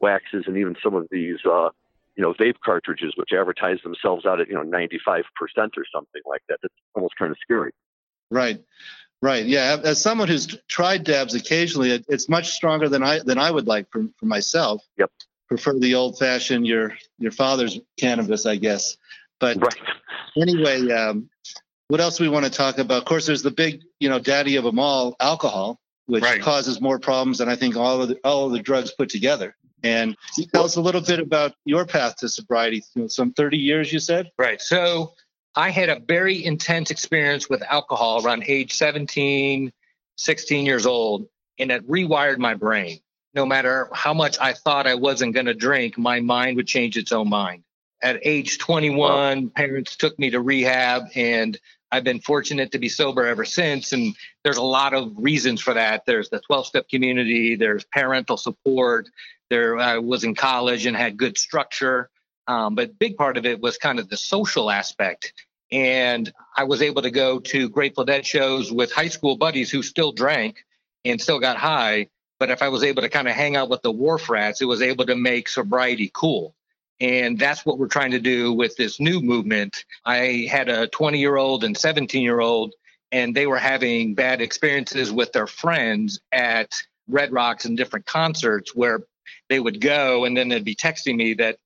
waxes 0.00 0.44
and 0.46 0.56
even 0.56 0.76
some 0.82 0.94
of 0.94 1.06
these, 1.10 1.38
uh, 1.44 1.70
you 2.16 2.22
know, 2.22 2.34
vape 2.34 2.56
cartridges, 2.64 3.12
which 3.16 3.30
advertise 3.32 3.78
themselves 3.82 4.26
out 4.26 4.40
at 4.40 4.48
you 4.48 4.54
know 4.54 4.62
95% 4.64 5.22
or 5.76 5.84
something 5.92 6.22
like 6.26 6.42
that, 6.48 6.58
that's 6.62 6.74
almost 6.94 7.14
kind 7.18 7.30
of 7.30 7.38
scary. 7.42 7.72
Right. 8.30 8.62
Right. 9.20 9.46
Yeah. 9.46 9.78
As 9.82 10.00
someone 10.00 10.28
who's 10.28 10.46
tried 10.68 11.04
dabs 11.04 11.34
occasionally, 11.34 12.04
it's 12.08 12.28
much 12.28 12.50
stronger 12.50 12.88
than 12.88 13.02
I 13.02 13.18
than 13.18 13.38
I 13.38 13.50
would 13.50 13.66
like 13.66 13.90
for, 13.90 14.06
for 14.18 14.26
myself. 14.26 14.82
Yep 14.96 15.10
prefer 15.48 15.78
the 15.78 15.94
old 15.94 16.18
fashioned 16.18 16.66
your 16.66 16.96
your 17.18 17.32
father's 17.32 17.80
cannabis, 17.98 18.46
I 18.46 18.56
guess. 18.56 18.96
But 19.40 19.56
right. 19.60 19.80
anyway, 20.36 20.90
um, 20.92 21.28
what 21.88 22.00
else 22.00 22.20
we 22.20 22.28
want 22.28 22.44
to 22.44 22.50
talk 22.50 22.78
about? 22.78 22.98
Of 22.98 23.04
course, 23.06 23.26
there's 23.26 23.42
the 23.42 23.50
big, 23.50 23.82
you 23.98 24.08
know, 24.08 24.18
daddy 24.18 24.56
of 24.56 24.64
them 24.64 24.78
all, 24.78 25.16
alcohol, 25.20 25.80
which 26.06 26.22
right. 26.22 26.40
causes 26.40 26.80
more 26.80 26.98
problems 26.98 27.38
than 27.38 27.48
I 27.48 27.56
think 27.56 27.76
all 27.76 28.02
of 28.02 28.08
the, 28.08 28.16
all 28.24 28.46
of 28.46 28.52
the 28.52 28.60
drugs 28.60 28.92
put 28.92 29.08
together. 29.08 29.56
And 29.82 30.16
tell 30.52 30.64
us 30.64 30.76
a 30.76 30.80
little 30.80 31.00
bit 31.00 31.20
about 31.20 31.54
your 31.64 31.86
path 31.86 32.16
to 32.16 32.28
sobriety. 32.28 32.82
Some 33.06 33.32
30 33.32 33.58
years, 33.58 33.92
you 33.92 34.00
said. 34.00 34.30
Right. 34.38 34.60
So 34.60 35.14
I 35.54 35.70
had 35.70 35.88
a 35.88 36.00
very 36.00 36.44
intense 36.44 36.90
experience 36.90 37.48
with 37.48 37.62
alcohol 37.62 38.24
around 38.24 38.44
age 38.46 38.74
17, 38.74 39.72
16 40.16 40.66
years 40.66 40.86
old, 40.86 41.26
and 41.58 41.70
it 41.70 41.88
rewired 41.88 42.38
my 42.38 42.54
brain 42.54 43.00
no 43.34 43.46
matter 43.46 43.88
how 43.92 44.14
much 44.14 44.38
I 44.40 44.52
thought 44.52 44.86
I 44.86 44.94
wasn't 44.94 45.34
going 45.34 45.46
to 45.46 45.54
drink, 45.54 45.98
my 45.98 46.20
mind 46.20 46.56
would 46.56 46.66
change 46.66 46.96
its 46.96 47.12
own 47.12 47.28
mind. 47.28 47.62
At 48.02 48.20
age 48.24 48.58
21, 48.58 48.98
wow. 48.98 49.50
parents 49.54 49.96
took 49.96 50.18
me 50.18 50.30
to 50.30 50.40
rehab, 50.40 51.04
and 51.14 51.58
I've 51.90 52.04
been 52.04 52.20
fortunate 52.20 52.72
to 52.72 52.78
be 52.78 52.88
sober 52.88 53.26
ever 53.26 53.44
since. 53.44 53.92
And 53.92 54.14
there's 54.44 54.56
a 54.56 54.62
lot 54.62 54.94
of 54.94 55.12
reasons 55.16 55.60
for 55.60 55.74
that. 55.74 56.04
There's 56.06 56.28
the 56.28 56.40
12 56.40 56.66
step 56.66 56.88
community, 56.88 57.56
there's 57.56 57.84
parental 57.84 58.36
support. 58.36 59.08
There, 59.50 59.78
I 59.78 59.98
was 59.98 60.24
in 60.24 60.34
college 60.34 60.84
and 60.84 60.96
had 60.96 61.16
good 61.16 61.38
structure. 61.38 62.10
Um, 62.46 62.74
but 62.74 62.98
big 62.98 63.16
part 63.16 63.36
of 63.36 63.46
it 63.46 63.60
was 63.60 63.78
kind 63.78 63.98
of 63.98 64.08
the 64.08 64.16
social 64.16 64.70
aspect. 64.70 65.32
And 65.70 66.32
I 66.56 66.64
was 66.64 66.82
able 66.82 67.02
to 67.02 67.10
go 67.10 67.40
to 67.40 67.68
Grateful 67.68 68.04
Dead 68.04 68.26
shows 68.26 68.72
with 68.72 68.92
high 68.92 69.08
school 69.08 69.36
buddies 69.36 69.70
who 69.70 69.82
still 69.82 70.12
drank 70.12 70.64
and 71.04 71.20
still 71.20 71.40
got 71.40 71.56
high 71.56 72.08
but 72.38 72.50
if 72.50 72.62
I 72.62 72.68
was 72.68 72.84
able 72.84 73.02
to 73.02 73.08
kind 73.08 73.28
of 73.28 73.34
hang 73.34 73.56
out 73.56 73.68
with 73.68 73.82
the 73.82 73.90
wharf 73.90 74.30
rats, 74.30 74.60
it 74.60 74.66
was 74.66 74.82
able 74.82 75.06
to 75.06 75.16
make 75.16 75.48
sobriety 75.48 76.10
cool. 76.12 76.54
And 77.00 77.38
that's 77.38 77.64
what 77.64 77.78
we're 77.78 77.88
trying 77.88 78.10
to 78.12 78.18
do 78.18 78.52
with 78.52 78.76
this 78.76 78.98
new 78.98 79.20
movement. 79.20 79.84
I 80.04 80.48
had 80.50 80.68
a 80.68 80.88
20 80.88 81.18
year 81.18 81.36
old 81.36 81.64
and 81.64 81.76
17 81.76 82.22
year 82.22 82.40
old, 82.40 82.74
and 83.12 83.34
they 83.34 83.46
were 83.46 83.58
having 83.58 84.14
bad 84.14 84.40
experiences 84.40 85.12
with 85.12 85.32
their 85.32 85.46
friends 85.46 86.20
at 86.32 86.74
Red 87.08 87.32
Rocks 87.32 87.64
and 87.64 87.76
different 87.76 88.06
concerts 88.06 88.74
where 88.74 89.00
they 89.48 89.60
would 89.60 89.80
go 89.80 90.24
and 90.24 90.36
then 90.36 90.48
they'd 90.48 90.64
be 90.64 90.74
texting 90.74 91.16
me 91.16 91.34
that 91.34 91.58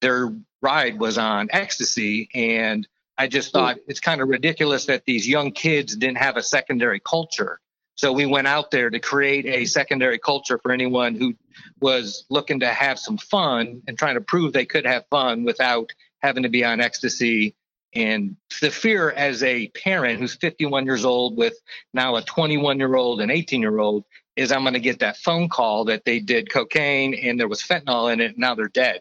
their 0.00 0.32
ride 0.62 0.98
was 0.98 1.18
on 1.18 1.48
ecstasy. 1.50 2.28
And 2.34 2.86
I 3.18 3.28
just 3.28 3.52
thought 3.52 3.78
it's 3.86 4.00
kind 4.00 4.20
of 4.20 4.28
ridiculous 4.28 4.86
that 4.86 5.04
these 5.04 5.28
young 5.28 5.52
kids 5.52 5.96
didn't 5.96 6.18
have 6.18 6.36
a 6.36 6.42
secondary 6.42 7.00
culture. 7.00 7.60
So 7.94 8.12
we 8.12 8.26
went 8.26 8.46
out 8.46 8.70
there 8.70 8.90
to 8.90 9.00
create 9.00 9.46
a 9.46 9.64
secondary 9.64 10.18
culture 10.18 10.58
for 10.58 10.70
anyone 10.70 11.14
who 11.14 11.34
was 11.80 12.24
looking 12.30 12.60
to 12.60 12.68
have 12.68 12.98
some 12.98 13.18
fun 13.18 13.82
and 13.86 13.98
trying 13.98 14.14
to 14.14 14.20
prove 14.20 14.52
they 14.52 14.66
could 14.66 14.86
have 14.86 15.06
fun 15.10 15.44
without 15.44 15.92
having 16.20 16.42
to 16.42 16.48
be 16.48 16.64
on 16.64 16.80
ecstasy. 16.80 17.54
And 17.94 18.36
the 18.60 18.70
fear 18.70 19.10
as 19.10 19.42
a 19.42 19.68
parent 19.68 20.20
who's 20.20 20.34
51 20.34 20.84
years 20.84 21.04
old 21.04 21.36
with 21.36 21.54
now 21.94 22.16
a 22.16 22.22
21 22.22 22.78
year 22.78 22.94
old 22.94 23.20
and 23.20 23.30
18 23.30 23.60
year 23.60 23.78
old 23.78 24.04
is 24.36 24.52
I'm 24.52 24.62
going 24.62 24.74
to 24.74 24.80
get 24.80 24.98
that 24.98 25.16
phone 25.16 25.48
call 25.48 25.86
that 25.86 26.04
they 26.04 26.20
did 26.20 26.50
cocaine 26.50 27.14
and 27.14 27.40
there 27.40 27.48
was 27.48 27.62
fentanyl 27.62 28.12
in 28.12 28.20
it. 28.20 28.32
And 28.32 28.38
now 28.38 28.54
they're 28.54 28.68
dead. 28.68 29.00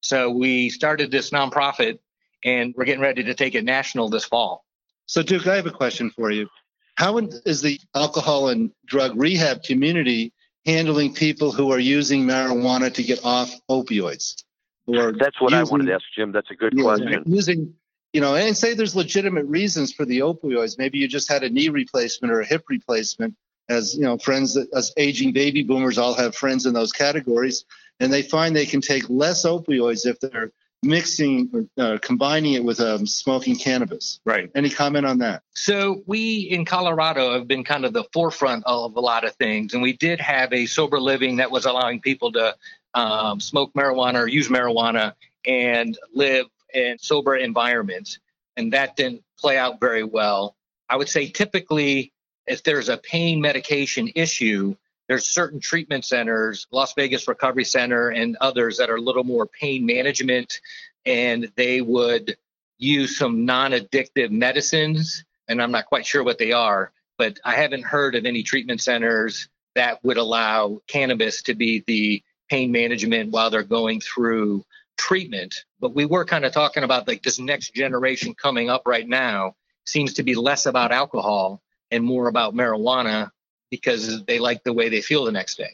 So 0.00 0.30
we 0.30 0.68
started 0.68 1.10
this 1.10 1.30
nonprofit 1.30 1.98
and 2.44 2.74
we're 2.76 2.84
getting 2.84 3.00
ready 3.00 3.24
to 3.24 3.34
take 3.34 3.54
it 3.54 3.64
national 3.64 4.10
this 4.10 4.26
fall. 4.26 4.64
So, 5.06 5.22
Duke, 5.22 5.46
I 5.46 5.56
have 5.56 5.66
a 5.66 5.70
question 5.70 6.10
for 6.10 6.30
you. 6.30 6.48
How 6.96 7.18
is 7.18 7.62
the 7.62 7.80
alcohol 7.94 8.48
and 8.48 8.70
drug 8.86 9.12
rehab 9.16 9.62
community 9.62 10.32
handling 10.66 11.14
people 11.14 11.52
who 11.52 11.72
are 11.72 11.78
using 11.78 12.24
marijuana 12.24 12.92
to 12.94 13.02
get 13.02 13.24
off 13.24 13.54
opioids? 13.68 14.42
Or 14.86 15.12
That's 15.12 15.40
what 15.40 15.52
using, 15.52 15.66
I 15.66 15.70
wanted 15.70 15.86
to 15.86 15.94
ask, 15.94 16.04
Jim. 16.14 16.32
That's 16.32 16.50
a 16.50 16.54
good 16.54 16.74
yeah, 16.76 16.82
question. 16.82 17.22
Using, 17.26 17.74
you 18.12 18.20
know, 18.20 18.34
and 18.34 18.56
say 18.56 18.74
there's 18.74 18.94
legitimate 18.94 19.46
reasons 19.46 19.92
for 19.92 20.04
the 20.04 20.20
opioids. 20.20 20.78
Maybe 20.78 20.98
you 20.98 21.08
just 21.08 21.28
had 21.30 21.42
a 21.42 21.50
knee 21.50 21.68
replacement 21.68 22.32
or 22.32 22.40
a 22.40 22.46
hip 22.46 22.64
replacement. 22.68 23.34
As 23.66 23.94
you 23.94 24.02
know, 24.02 24.18
friends, 24.18 24.58
as 24.74 24.92
aging 24.98 25.32
baby 25.32 25.62
boomers 25.62 25.96
all 25.96 26.12
have 26.14 26.34
friends 26.34 26.66
in 26.66 26.74
those 26.74 26.92
categories, 26.92 27.64
and 27.98 28.12
they 28.12 28.20
find 28.20 28.54
they 28.54 28.66
can 28.66 28.82
take 28.82 29.08
less 29.08 29.46
opioids 29.46 30.04
if 30.04 30.20
they're 30.20 30.52
mixing 30.84 31.68
uh, 31.78 31.98
combining 32.00 32.54
it 32.54 32.64
with 32.64 32.80
um, 32.80 33.06
smoking 33.06 33.56
cannabis. 33.56 34.20
Right. 34.24 34.50
Any 34.54 34.70
comment 34.70 35.06
on 35.06 35.18
that? 35.18 35.42
So 35.54 36.02
we 36.06 36.40
in 36.40 36.64
Colorado 36.64 37.32
have 37.32 37.48
been 37.48 37.64
kind 37.64 37.84
of 37.84 37.92
the 37.92 38.04
forefront 38.12 38.64
of 38.66 38.96
a 38.96 39.00
lot 39.00 39.24
of 39.24 39.34
things, 39.36 39.74
and 39.74 39.82
we 39.82 39.94
did 39.94 40.20
have 40.20 40.52
a 40.52 40.66
sober 40.66 41.00
living 41.00 41.36
that 41.36 41.50
was 41.50 41.64
allowing 41.64 42.00
people 42.00 42.32
to 42.32 42.54
um, 42.94 43.40
smoke 43.40 43.72
marijuana 43.74 44.20
or 44.22 44.28
use 44.28 44.48
marijuana 44.48 45.14
and 45.46 45.98
live 46.14 46.46
in 46.72 46.98
sober 46.98 47.36
environments, 47.36 48.18
and 48.56 48.72
that 48.72 48.96
didn't 48.96 49.22
play 49.38 49.56
out 49.58 49.80
very 49.80 50.04
well. 50.04 50.56
I 50.88 50.96
would 50.96 51.08
say 51.08 51.28
typically 51.28 52.12
if 52.46 52.62
there's 52.62 52.88
a 52.88 52.98
pain 52.98 53.40
medication 53.40 54.10
issue, 54.14 54.76
there's 55.08 55.26
certain 55.26 55.60
treatment 55.60 56.04
centers, 56.04 56.66
Las 56.70 56.94
Vegas 56.94 57.28
Recovery 57.28 57.64
Center 57.64 58.08
and 58.08 58.36
others 58.40 58.78
that 58.78 58.90
are 58.90 58.96
a 58.96 59.00
little 59.00 59.24
more 59.24 59.46
pain 59.46 59.84
management, 59.84 60.60
and 61.04 61.50
they 61.56 61.80
would 61.80 62.36
use 62.78 63.18
some 63.18 63.44
non-addictive 63.44 64.30
medicines, 64.30 65.24
and 65.48 65.62
I'm 65.62 65.72
not 65.72 65.86
quite 65.86 66.06
sure 66.06 66.24
what 66.24 66.38
they 66.38 66.52
are, 66.52 66.92
but 67.18 67.38
I 67.44 67.54
haven't 67.54 67.84
heard 67.84 68.14
of 68.14 68.24
any 68.24 68.42
treatment 68.42 68.80
centers 68.80 69.48
that 69.74 70.02
would 70.04 70.16
allow 70.16 70.80
cannabis 70.86 71.42
to 71.42 71.54
be 71.54 71.84
the 71.86 72.22
pain 72.48 72.72
management 72.72 73.30
while 73.30 73.50
they're 73.50 73.62
going 73.62 74.00
through 74.00 74.64
treatment. 74.96 75.64
But 75.80 75.94
we 75.94 76.04
were 76.06 76.24
kind 76.24 76.44
of 76.44 76.52
talking 76.52 76.82
about 76.84 77.08
like 77.08 77.22
this 77.22 77.38
next 77.38 77.74
generation 77.74 78.34
coming 78.34 78.70
up 78.70 78.82
right 78.86 79.06
now 79.06 79.54
seems 79.86 80.14
to 80.14 80.22
be 80.22 80.34
less 80.34 80.66
about 80.66 80.92
alcohol 80.92 81.62
and 81.90 82.04
more 82.04 82.28
about 82.28 82.54
marijuana 82.54 83.30
because 83.76 84.24
they 84.24 84.38
like 84.38 84.62
the 84.64 84.72
way 84.72 84.88
they 84.88 85.00
feel 85.00 85.24
the 85.24 85.32
next 85.32 85.56
day. 85.56 85.72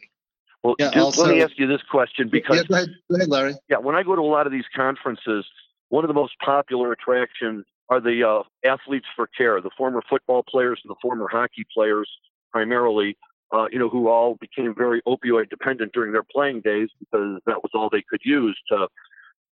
Well, 0.62 0.74
yeah, 0.78 0.90
also, 1.00 1.24
let 1.24 1.34
me 1.34 1.42
ask 1.42 1.52
you 1.56 1.66
this 1.66 1.82
question 1.90 2.28
because 2.30 2.56
yeah, 2.56 2.62
go, 2.64 2.74
ahead. 2.74 2.88
go 3.10 3.16
ahead, 3.16 3.28
Larry. 3.28 3.54
Yeah, 3.68 3.78
when 3.78 3.94
I 3.94 4.02
go 4.02 4.14
to 4.14 4.22
a 4.22 4.32
lot 4.36 4.46
of 4.46 4.52
these 4.52 4.64
conferences, 4.74 5.46
one 5.88 6.04
of 6.04 6.08
the 6.08 6.14
most 6.14 6.34
popular 6.44 6.92
attractions 6.92 7.64
are 7.88 8.00
the 8.00 8.22
uh, 8.22 8.42
athletes 8.68 9.06
for 9.16 9.26
care, 9.26 9.60
the 9.60 9.70
former 9.76 10.02
football 10.08 10.42
players 10.48 10.80
and 10.84 10.90
the 10.90 10.96
former 11.02 11.28
hockey 11.30 11.66
players, 11.74 12.08
primarily, 12.52 13.16
uh, 13.52 13.66
you 13.72 13.78
know, 13.78 13.88
who 13.88 14.08
all 14.08 14.36
became 14.40 14.74
very 14.74 15.02
opioid 15.08 15.48
dependent 15.50 15.92
during 15.92 16.12
their 16.12 16.22
playing 16.22 16.60
days 16.60 16.88
because 16.98 17.40
that 17.46 17.62
was 17.62 17.70
all 17.74 17.88
they 17.90 18.04
could 18.08 18.20
use 18.24 18.58
to 18.70 18.86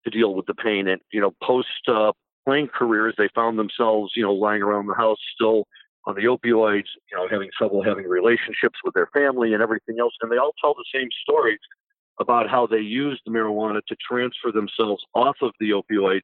to 0.04 0.10
deal 0.10 0.34
with 0.34 0.46
the 0.46 0.54
pain. 0.54 0.88
And 0.88 1.00
you 1.12 1.20
know, 1.20 1.32
post 1.42 1.68
uh, 1.86 2.12
playing 2.46 2.68
careers, 2.68 3.14
they 3.16 3.28
found 3.34 3.58
themselves, 3.58 4.12
you 4.16 4.22
know, 4.22 4.32
lying 4.32 4.62
around 4.62 4.86
the 4.86 4.94
house 4.94 5.18
still 5.34 5.66
on 6.06 6.14
the 6.14 6.24
opioids, 6.24 6.90
you 7.10 7.16
know, 7.16 7.28
having 7.30 7.50
trouble 7.56 7.82
having 7.82 8.06
relationships 8.06 8.78
with 8.84 8.94
their 8.94 9.08
family 9.12 9.54
and 9.54 9.62
everything 9.62 9.96
else. 10.00 10.12
And 10.20 10.30
they 10.30 10.36
all 10.36 10.52
tell 10.60 10.74
the 10.74 10.84
same 10.94 11.08
stories 11.22 11.60
about 12.20 12.48
how 12.48 12.66
they 12.66 12.78
used 12.78 13.22
marijuana 13.28 13.80
to 13.88 13.96
transfer 14.08 14.52
themselves 14.52 15.02
off 15.14 15.36
of 15.42 15.52
the 15.60 15.70
opioids 15.70 16.22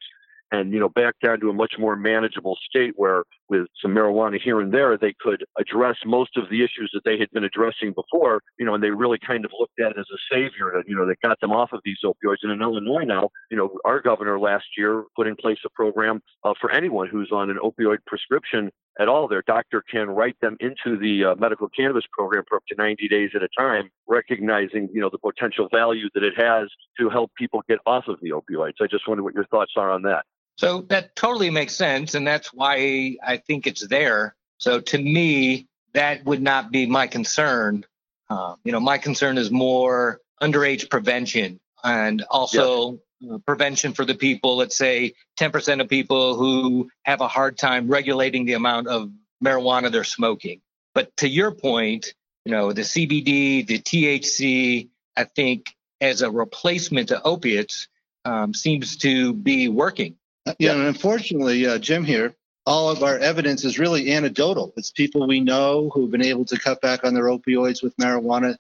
and 0.52 0.72
you 0.72 0.80
know 0.80 0.88
back 0.88 1.14
down 1.22 1.40
to 1.40 1.50
a 1.50 1.52
much 1.52 1.74
more 1.78 1.96
manageable 1.96 2.56
state 2.68 2.92
where 2.96 3.24
with 3.48 3.66
some 3.80 3.92
marijuana 3.92 4.40
here 4.40 4.60
and 4.60 4.72
there 4.72 4.96
they 4.96 5.14
could 5.20 5.44
address 5.58 5.96
most 6.04 6.36
of 6.36 6.48
the 6.50 6.62
issues 6.62 6.90
that 6.92 7.02
they 7.04 7.18
had 7.18 7.30
been 7.32 7.44
addressing 7.44 7.92
before 7.92 8.42
you 8.58 8.66
know 8.66 8.74
and 8.74 8.82
they 8.82 8.90
really 8.90 9.18
kind 9.24 9.44
of 9.44 9.50
looked 9.58 9.78
at 9.80 9.92
it 9.92 9.98
as 9.98 10.06
a 10.12 10.34
savior 10.34 10.72
that 10.74 10.84
you 10.86 10.96
know 10.96 11.06
that 11.06 11.20
got 11.22 11.38
them 11.40 11.52
off 11.52 11.70
of 11.72 11.80
these 11.84 11.98
opioids 12.04 12.38
and 12.42 12.52
in 12.52 12.62
illinois 12.62 13.04
now 13.04 13.28
you 13.50 13.56
know 13.56 13.70
our 13.84 14.00
governor 14.00 14.38
last 14.38 14.66
year 14.76 15.04
put 15.16 15.26
in 15.26 15.36
place 15.36 15.58
a 15.64 15.70
program 15.70 16.20
uh, 16.44 16.54
for 16.60 16.70
anyone 16.70 17.08
who's 17.08 17.30
on 17.32 17.50
an 17.50 17.58
opioid 17.62 17.98
prescription 18.06 18.70
at 18.98 19.08
all 19.08 19.28
their 19.28 19.42
doctor 19.42 19.82
can 19.88 20.08
write 20.08 20.36
them 20.40 20.56
into 20.60 20.98
the 20.98 21.24
uh, 21.24 21.34
medical 21.36 21.68
cannabis 21.68 22.04
program 22.12 22.44
for 22.48 22.56
up 22.56 22.62
to 22.68 22.74
90 22.76 23.08
days 23.08 23.30
at 23.34 23.42
a 23.42 23.48
time 23.56 23.90
recognizing 24.08 24.88
you 24.92 25.00
know 25.00 25.10
the 25.10 25.18
potential 25.18 25.68
value 25.72 26.08
that 26.14 26.22
it 26.22 26.34
has 26.36 26.68
to 26.98 27.08
help 27.08 27.30
people 27.36 27.62
get 27.68 27.78
off 27.86 28.04
of 28.08 28.18
the 28.20 28.30
opioids 28.30 28.74
i 28.80 28.86
just 28.86 29.06
wonder 29.06 29.22
what 29.22 29.34
your 29.34 29.46
thoughts 29.46 29.72
are 29.76 29.90
on 29.90 30.02
that 30.02 30.24
so 30.60 30.82
that 30.90 31.16
totally 31.16 31.48
makes 31.48 31.74
sense. 31.74 32.14
And 32.14 32.26
that's 32.26 32.52
why 32.52 33.16
I 33.26 33.38
think 33.38 33.66
it's 33.66 33.86
there. 33.88 34.36
So 34.58 34.78
to 34.78 34.98
me, 34.98 35.68
that 35.94 36.22
would 36.26 36.42
not 36.42 36.70
be 36.70 36.84
my 36.84 37.06
concern. 37.06 37.86
Uh, 38.28 38.56
you 38.62 38.70
know, 38.70 38.78
my 38.78 38.98
concern 38.98 39.38
is 39.38 39.50
more 39.50 40.20
underage 40.42 40.90
prevention 40.90 41.60
and 41.82 42.22
also. 42.30 43.00
Uh, 43.22 43.36
prevention 43.38 43.92
for 43.92 44.06
the 44.06 44.14
people, 44.14 44.56
let's 44.56 44.76
say 44.76 45.12
10% 45.38 45.82
of 45.82 45.88
people 45.90 46.36
who 46.36 46.88
have 47.02 47.20
a 47.20 47.28
hard 47.28 47.58
time 47.58 47.86
regulating 47.86 48.46
the 48.46 48.54
amount 48.54 48.88
of 48.88 49.10
marijuana 49.44 49.92
they're 49.92 50.04
smoking. 50.04 50.62
But 50.94 51.14
to 51.18 51.28
your 51.28 51.50
point, 51.50 52.14
you 52.46 52.52
know, 52.52 52.72
the 52.72 52.80
CBD, 52.80 53.66
the 53.66 53.78
THC, 53.78 54.88
I 55.16 55.24
think 55.24 55.74
as 56.00 56.22
a 56.22 56.30
replacement 56.30 57.08
to 57.08 57.22
opiates 57.22 57.88
um, 58.24 58.54
seems 58.54 58.96
to 58.98 59.34
be 59.34 59.68
working. 59.68 60.16
Uh, 60.46 60.54
yeah, 60.58 60.72
and 60.72 60.82
unfortunately, 60.82 61.66
uh, 61.66 61.78
Jim 61.78 62.04
here, 62.04 62.34
all 62.66 62.90
of 62.90 63.02
our 63.02 63.18
evidence 63.18 63.64
is 63.64 63.78
really 63.78 64.12
anecdotal. 64.12 64.72
It's 64.76 64.90
people 64.90 65.26
we 65.26 65.40
know 65.40 65.90
who've 65.92 66.10
been 66.10 66.24
able 66.24 66.46
to 66.46 66.58
cut 66.58 66.80
back 66.80 67.04
on 67.04 67.14
their 67.14 67.24
opioids 67.24 67.82
with 67.82 67.96
marijuana. 67.96 68.56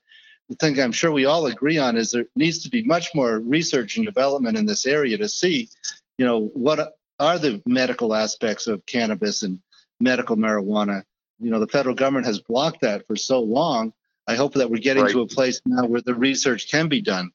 The 0.50 0.56
thing 0.56 0.80
I'm 0.80 0.92
sure 0.92 1.12
we 1.12 1.24
all 1.24 1.46
agree 1.46 1.78
on 1.78 1.96
is 1.96 2.10
there 2.10 2.26
needs 2.36 2.64
to 2.64 2.70
be 2.70 2.82
much 2.82 3.14
more 3.14 3.38
research 3.38 3.96
and 3.96 4.04
development 4.04 4.58
in 4.58 4.66
this 4.66 4.84
area 4.84 5.16
to 5.16 5.28
see, 5.28 5.68
you 6.18 6.26
know, 6.26 6.50
what 6.54 6.94
are 7.20 7.38
the 7.38 7.62
medical 7.64 8.14
aspects 8.14 8.66
of 8.66 8.84
cannabis 8.84 9.42
and 9.42 9.60
medical 10.00 10.36
marijuana. 10.36 11.04
You 11.38 11.50
know, 11.50 11.60
the 11.60 11.68
federal 11.68 11.94
government 11.94 12.26
has 12.26 12.40
blocked 12.40 12.80
that 12.80 13.06
for 13.06 13.14
so 13.14 13.40
long. 13.40 13.92
I 14.26 14.34
hope 14.34 14.54
that 14.54 14.70
we're 14.70 14.80
getting 14.80 15.04
right. 15.04 15.12
to 15.12 15.20
a 15.20 15.26
place 15.26 15.60
now 15.64 15.86
where 15.86 16.00
the 16.00 16.14
research 16.14 16.70
can 16.70 16.88
be 16.88 17.00
done. 17.00 17.30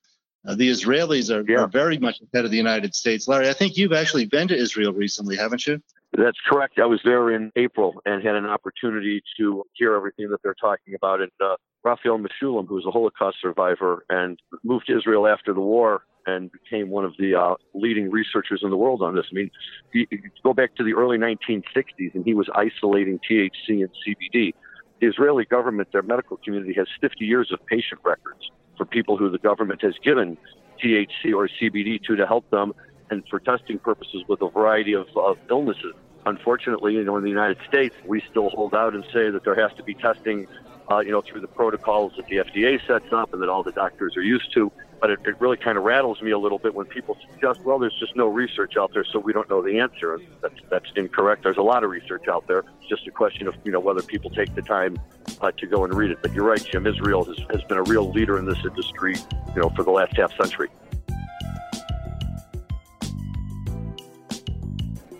Uh, 0.47 0.55
the 0.55 0.69
Israelis 0.69 1.33
are, 1.33 1.49
yeah. 1.49 1.61
are, 1.61 1.67
very 1.67 1.97
much 1.97 2.19
ahead 2.21 2.45
of 2.45 2.51
the 2.51 2.57
United 2.57 2.93
States. 2.93 3.27
Larry, 3.27 3.49
I 3.49 3.53
think 3.53 3.77
you've 3.77 3.93
actually 3.93 4.25
been 4.25 4.47
to 4.49 4.55
Israel 4.55 4.93
recently, 4.93 5.37
haven't 5.37 5.65
you? 5.65 5.81
That's 6.15 6.37
correct. 6.47 6.79
I 6.79 6.85
was 6.85 7.01
there 7.03 7.31
in 7.31 7.51
April 7.55 8.01
and 8.05 8.23
had 8.23 8.35
an 8.35 8.45
opportunity 8.45 9.21
to 9.37 9.63
hear 9.73 9.95
everything 9.95 10.29
that 10.29 10.41
they're 10.43 10.53
talking 10.53 10.93
about. 10.93 11.21
And 11.21 11.31
uh, 11.43 11.55
Raphael 11.85 12.17
Mechoulam, 12.17 12.67
who's 12.67 12.85
a 12.85 12.91
Holocaust 12.91 13.37
survivor 13.39 14.03
and 14.09 14.39
moved 14.63 14.87
to 14.87 14.97
Israel 14.97 15.27
after 15.27 15.53
the 15.53 15.61
war 15.61 16.03
and 16.25 16.51
became 16.51 16.89
one 16.89 17.05
of 17.05 17.13
the 17.19 17.35
uh, 17.35 17.53
leading 17.75 18.09
researchers 18.09 18.61
in 18.63 18.71
the 18.71 18.75
world 18.75 19.03
on 19.03 19.15
this. 19.15 19.25
I 19.31 19.35
mean, 19.35 19.51
you 19.93 20.07
go 20.43 20.53
back 20.53 20.75
to 20.77 20.83
the 20.83 20.95
early 20.95 21.19
1960s, 21.19 22.15
and 22.15 22.25
he 22.25 22.33
was 22.33 22.49
isolating 22.55 23.19
THC 23.19 23.51
and 23.85 23.89
CBD. 24.01 24.53
The 24.99 25.07
Israeli 25.07 25.45
government, 25.45 25.89
their 25.91 26.01
medical 26.01 26.37
community, 26.37 26.73
has 26.73 26.87
50 26.99 27.23
years 27.23 27.51
of 27.53 27.63
patient 27.67 28.01
records 28.03 28.49
for 28.75 28.85
people 28.85 29.15
who 29.17 29.29
the 29.29 29.37
government 29.37 29.83
has 29.83 29.93
given 30.03 30.37
THC 30.83 31.35
or 31.35 31.47
CBD 31.47 32.01
to 32.05 32.15
to 32.15 32.25
help 32.25 32.49
them 32.49 32.73
and 33.11 33.23
for 33.29 33.39
testing 33.39 33.77
purposes 33.77 34.23
with 34.27 34.41
a 34.41 34.49
variety 34.49 34.93
of, 34.93 35.05
of 35.15 35.37
illnesses. 35.51 35.93
Unfortunately, 36.25 36.93
you 36.93 37.03
know, 37.03 37.17
in 37.17 37.23
the 37.23 37.29
United 37.29 37.57
States, 37.67 37.93
we 38.07 38.23
still 38.31 38.49
hold 38.49 38.73
out 38.73 38.95
and 38.95 39.03
say 39.13 39.29
that 39.29 39.43
there 39.43 39.53
has 39.53 39.71
to 39.77 39.83
be 39.83 39.93
testing, 39.93 40.47
uh, 40.91 40.99
you 40.99 41.11
know, 41.11 41.21
through 41.21 41.41
the 41.41 41.47
protocols 41.47 42.13
that 42.17 42.27
the 42.27 42.37
FDA 42.37 42.85
sets 42.85 43.11
up 43.11 43.33
and 43.33 43.41
that 43.41 43.49
all 43.49 43.63
the 43.63 43.71
doctors 43.71 44.15
are 44.17 44.21
used 44.21 44.53
to. 44.53 44.71
But 45.01 45.09
it, 45.09 45.19
it 45.25 45.39
really 45.41 45.57
kind 45.57 45.77
of 45.77 45.83
rattles 45.83 46.21
me 46.21 46.31
a 46.31 46.37
little 46.37 46.57
bit 46.57 46.73
when 46.73 46.85
people 46.85 47.17
suggest, 47.31 47.61
well, 47.61 47.77
there's 47.77 47.97
just 47.99 48.15
no 48.15 48.27
research 48.27 48.77
out 48.77 48.93
there, 48.93 49.03
so 49.03 49.19
we 49.19 49.33
don't 49.33 49.49
know 49.49 49.61
the 49.61 49.79
answer. 49.79 50.19
That's, 50.41 50.55
that's 50.69 50.85
incorrect. 50.95 51.43
There's 51.43 51.57
a 51.57 51.61
lot 51.61 51.83
of 51.83 51.89
research 51.89 52.27
out 52.27 52.47
there. 52.47 52.63
It's 52.79 52.89
just 52.89 53.05
a 53.07 53.11
question 53.11 53.47
of, 53.47 53.55
you 53.63 53.71
know, 53.71 53.79
whether 53.79 54.01
people 54.01 54.29
take 54.29 54.55
the 54.55 54.61
time 54.61 54.97
uh, 55.41 55.51
to 55.51 55.67
go 55.67 55.83
and 55.83 55.93
read 55.93 56.11
it. 56.11 56.19
But 56.21 56.33
you're 56.33 56.45
right, 56.45 56.63
Jim. 56.63 56.87
Israel 56.87 57.25
has, 57.25 57.37
has 57.51 57.63
been 57.63 57.77
a 57.77 57.83
real 57.83 58.09
leader 58.11 58.37
in 58.37 58.45
this 58.45 58.59
industry, 58.63 59.15
you 59.55 59.61
know, 59.61 59.69
for 59.69 59.83
the 59.83 59.91
last 59.91 60.15
half 60.15 60.35
century. 60.37 60.69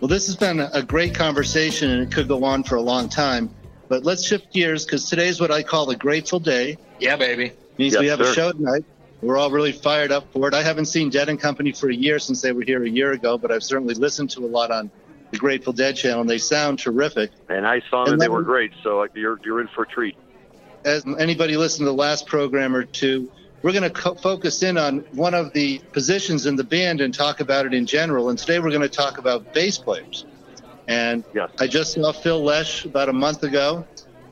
Well, 0.00 0.08
this 0.08 0.26
has 0.26 0.36
been 0.36 0.60
a 0.60 0.82
great 0.82 1.14
conversation, 1.14 1.90
and 1.90 2.02
it 2.02 2.12
could 2.12 2.28
go 2.28 2.44
on 2.44 2.62
for 2.62 2.76
a 2.76 2.82
long 2.82 3.08
time. 3.08 3.50
But 3.88 4.04
let's 4.04 4.24
shift 4.24 4.52
gears 4.52 4.84
because 4.84 5.08
today's 5.08 5.40
what 5.40 5.50
I 5.50 5.62
call 5.62 5.86
the 5.86 5.96
Grateful 5.96 6.40
Day. 6.40 6.78
Yeah, 6.98 7.16
baby. 7.16 7.52
Means 7.78 7.94
yes, 7.94 8.00
we 8.00 8.06
have 8.08 8.18
sir. 8.18 8.30
a 8.30 8.34
show 8.34 8.52
tonight. 8.52 8.84
We're 9.22 9.38
all 9.38 9.50
really 9.50 9.72
fired 9.72 10.12
up 10.12 10.32
for 10.32 10.48
it. 10.48 10.54
I 10.54 10.62
haven't 10.62 10.86
seen 10.86 11.10
Dead 11.10 11.28
and 11.28 11.40
Company 11.40 11.72
for 11.72 11.88
a 11.88 11.94
year 11.94 12.18
since 12.18 12.42
they 12.42 12.52
were 12.52 12.62
here 12.62 12.84
a 12.84 12.88
year 12.88 13.12
ago, 13.12 13.38
but 13.38 13.50
I've 13.50 13.62
certainly 13.62 13.94
listened 13.94 14.30
to 14.30 14.44
a 14.44 14.48
lot 14.48 14.70
on 14.70 14.90
the 15.30 15.38
Grateful 15.38 15.72
Dead 15.72 15.96
channel, 15.96 16.20
and 16.20 16.30
they 16.30 16.38
sound 16.38 16.78
terrific. 16.78 17.30
And 17.48 17.66
I 17.66 17.82
saw 17.90 18.04
them; 18.04 18.14
and 18.14 18.22
they 18.22 18.28
were 18.28 18.42
great. 18.42 18.72
So 18.82 19.06
you're 19.14 19.40
you're 19.44 19.60
in 19.60 19.68
for 19.68 19.82
a 19.82 19.86
treat. 19.86 20.16
As 20.84 21.04
anybody 21.18 21.56
listened 21.56 21.86
to 21.86 21.90
the 21.90 21.94
last 21.94 22.26
program 22.26 22.76
or 22.76 22.84
two, 22.84 23.30
we're 23.62 23.72
going 23.72 23.82
to 23.82 23.90
co- 23.90 24.14
focus 24.14 24.62
in 24.62 24.78
on 24.78 24.98
one 25.12 25.34
of 25.34 25.52
the 25.52 25.78
positions 25.92 26.46
in 26.46 26.54
the 26.54 26.64
band 26.64 27.00
and 27.00 27.12
talk 27.12 27.40
about 27.40 27.66
it 27.66 27.74
in 27.74 27.86
general. 27.86 28.28
And 28.28 28.38
today 28.38 28.60
we're 28.60 28.70
going 28.70 28.82
to 28.82 28.88
talk 28.88 29.18
about 29.18 29.52
bass 29.52 29.78
players. 29.78 30.24
And 30.88 31.24
yes. 31.34 31.50
I 31.58 31.66
just 31.66 31.94
saw 31.94 32.12
Phil 32.12 32.42
Lesh 32.42 32.84
about 32.84 33.08
a 33.08 33.12
month 33.12 33.42
ago 33.42 33.86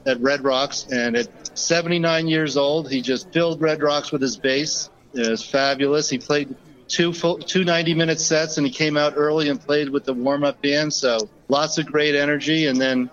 at 0.06 0.20
Red 0.20 0.44
Rocks, 0.44 0.86
and 0.90 1.16
at 1.16 1.58
79 1.58 2.28
years 2.28 2.56
old, 2.56 2.90
he 2.90 3.00
just 3.00 3.32
filled 3.32 3.60
Red 3.60 3.82
Rocks 3.82 4.12
with 4.12 4.22
his 4.22 4.36
bass. 4.36 4.90
It 5.14 5.28
was 5.28 5.44
fabulous. 5.44 6.10
He 6.10 6.18
played 6.18 6.54
two 6.88 7.12
full, 7.12 7.38
two 7.38 7.64
90 7.64 7.94
minute 7.94 8.20
sets, 8.20 8.58
and 8.58 8.66
he 8.66 8.72
came 8.72 8.96
out 8.96 9.14
early 9.16 9.48
and 9.48 9.60
played 9.60 9.88
with 9.88 10.04
the 10.04 10.12
warm 10.12 10.44
up 10.44 10.60
band. 10.62 10.92
So 10.92 11.18
lots 11.48 11.78
of 11.78 11.86
great 11.86 12.14
energy. 12.14 12.66
And 12.66 12.80
then 12.80 13.10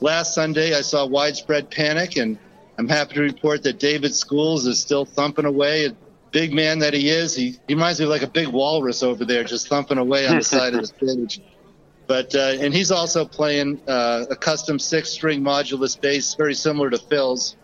last 0.00 0.34
Sunday, 0.34 0.74
I 0.74 0.82
saw 0.82 1.06
Widespread 1.06 1.70
Panic, 1.70 2.16
and 2.16 2.38
I'm 2.78 2.88
happy 2.88 3.14
to 3.14 3.22
report 3.22 3.62
that 3.62 3.78
David 3.78 4.14
Schools 4.14 4.66
is 4.66 4.80
still 4.80 5.04
thumping 5.04 5.44
away. 5.44 5.86
A 5.86 5.96
big 6.30 6.52
man 6.52 6.80
that 6.80 6.92
he 6.92 7.08
is, 7.08 7.34
he, 7.34 7.58
he 7.66 7.74
reminds 7.74 7.98
me 7.98 8.04
of 8.04 8.10
like 8.10 8.22
a 8.22 8.28
big 8.28 8.48
walrus 8.48 9.02
over 9.02 9.24
there, 9.24 9.44
just 9.44 9.68
thumping 9.68 9.98
away 9.98 10.26
on 10.26 10.36
the 10.36 10.44
side 10.44 10.74
of 10.74 10.80
the 10.80 10.86
stage. 11.26 11.40
But 12.06 12.34
uh, 12.34 12.54
and 12.60 12.72
he's 12.72 12.90
also 12.90 13.24
playing 13.24 13.80
uh, 13.88 14.26
a 14.30 14.36
custom 14.36 14.78
six-string 14.78 15.42
modulus 15.42 16.00
bass, 16.00 16.34
very 16.34 16.54
similar 16.54 16.90
to 16.90 16.98
Phil's. 16.98 17.56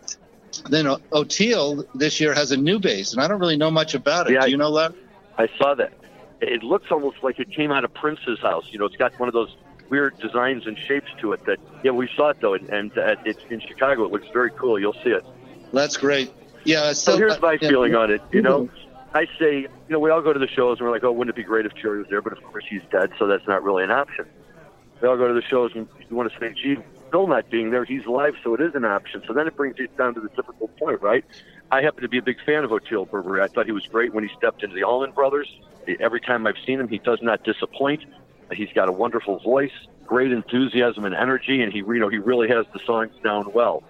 Then 0.69 0.87
o- 0.87 1.01
Oteil 1.13 1.87
this 1.95 2.21
year 2.21 2.35
has 2.35 2.51
a 2.53 2.57
new 2.57 2.79
bass, 2.79 3.13
and 3.13 3.23
I 3.23 3.29
don't 3.29 3.41
really 3.41 3.57
know 3.57 3.71
much 3.71 3.95
about 3.95 4.29
it. 4.29 4.35
Yeah, 4.35 4.45
Do 4.45 4.51
you 4.51 4.57
know 4.57 4.75
that? 4.77 4.95
I 5.39 5.49
saw 5.59 5.75
that. 5.75 5.93
It 6.41 6.63
looks 6.63 6.91
almost 6.91 7.23
like 7.23 7.39
it 7.39 7.51
came 7.53 7.71
out 7.71 7.85
of 7.85 7.95
Prince's 7.95 8.41
house. 8.41 8.67
You 8.71 8.81
know, 8.81 8.87
it's 8.87 8.97
got 8.97 9.19
one 9.21 9.29
of 9.29 9.33
those 9.33 9.55
weird 9.89 10.19
designs 10.19 10.67
and 10.67 10.77
shapes 10.77 11.11
to 11.21 11.33
it. 11.33 11.45
That 11.47 11.59
yeah, 11.85 11.93
we 11.93 12.09
saw 12.17 12.31
it 12.31 12.39
though, 12.41 12.55
and, 12.55 12.69
and 12.69 12.99
uh, 12.99 13.15
it's 13.25 13.43
in 13.49 13.61
Chicago. 13.61 14.05
It 14.05 14.11
looks 14.11 14.29
very 14.33 14.51
cool. 14.51 14.79
You'll 14.79 14.93
see 15.05 15.11
it. 15.11 15.25
That's 15.73 15.97
great. 15.97 16.33
Yeah. 16.65 16.93
So, 16.93 17.13
so 17.13 17.19
here's 17.19 17.41
my 17.41 17.55
uh, 17.55 17.59
feeling 17.59 17.93
yeah. 17.93 17.99
on 17.99 18.11
it. 18.11 18.23
You 18.33 18.43
know, 18.43 18.69
I 19.15 19.27
say, 19.39 19.61
you 19.61 19.69
know, 19.89 19.99
we 19.99 20.11
all 20.11 20.23
go 20.23 20.33
to 20.33 20.39
the 20.39 20.49
shows 20.49 20.79
and 20.79 20.87
we're 20.87 20.93
like, 20.93 21.05
oh, 21.05 21.13
wouldn't 21.13 21.37
it 21.37 21.37
be 21.37 21.45
great 21.45 21.67
if 21.67 21.75
Jerry 21.75 21.99
was 21.99 22.09
there? 22.09 22.23
But 22.23 22.33
of 22.33 22.43
course, 22.43 22.65
he's 22.69 22.83
dead, 22.91 23.11
so 23.19 23.27
that's 23.27 23.47
not 23.47 23.63
really 23.63 23.85
an 23.85 23.91
option. 23.91 24.27
We 25.01 25.09
all 25.09 25.17
go 25.17 25.29
to 25.29 25.35
the 25.35 25.43
shows 25.43 25.73
and 25.75 25.87
you 26.09 26.17
want 26.17 26.33
to 26.33 26.39
say, 26.39 26.55
gee, 26.55 26.79
Phil 27.11 27.27
not 27.27 27.51
being 27.51 27.71
there, 27.71 27.85
he's 27.85 28.07
alive, 28.07 28.35
so 28.43 28.55
it 28.55 28.61
is 28.61 28.75
an 28.75 28.87
option. 28.87 29.23
So 29.27 29.35
then 29.35 29.47
it 29.47 29.55
brings 29.55 29.77
it 29.79 29.95
down 29.99 30.15
to 30.15 30.21
the 30.21 30.31
typical 30.31 30.69
point, 30.69 31.03
right? 31.03 31.25
I 31.71 31.83
happen 31.83 32.03
to 32.03 32.09
be 32.09 32.19
a 32.19 32.23
big 32.23 32.39
fan 32.45 32.65
of 32.65 32.71
Oteil 32.71 33.11
Burbridge. 33.11 33.43
I 33.43 33.53
thought 33.53 33.67
he 33.67 33.73
was 33.73 33.87
great 33.87 34.15
when 34.15 34.27
he 34.27 34.35
stepped 34.37 34.63
into 34.63 34.75
the 34.75 34.85
Allman 34.85 35.13
Brothers. 35.13 35.49
Every 36.01 36.21
time 36.21 36.47
I've 36.47 36.59
seen 36.65 36.81
him, 36.81 36.89
he 36.89 36.99
does 36.99 37.21
not 37.21 37.45
disappoint. 37.45 38.05
He's 38.53 38.73
got 38.75 38.89
a 38.89 38.93
wonderful 38.93 39.41
voice, 39.41 39.73
great 40.07 40.33
enthusiasm 40.33 41.05
and 41.05 41.15
energy, 41.15 41.63
and 41.63 41.73
he, 41.73 41.79
you 41.79 41.99
know, 41.99 42.09
he 42.09 42.19
really 42.19 42.49
has 42.49 42.67
the 42.73 42.81
songs 42.87 43.13
down 43.23 43.53
well. 43.53 43.83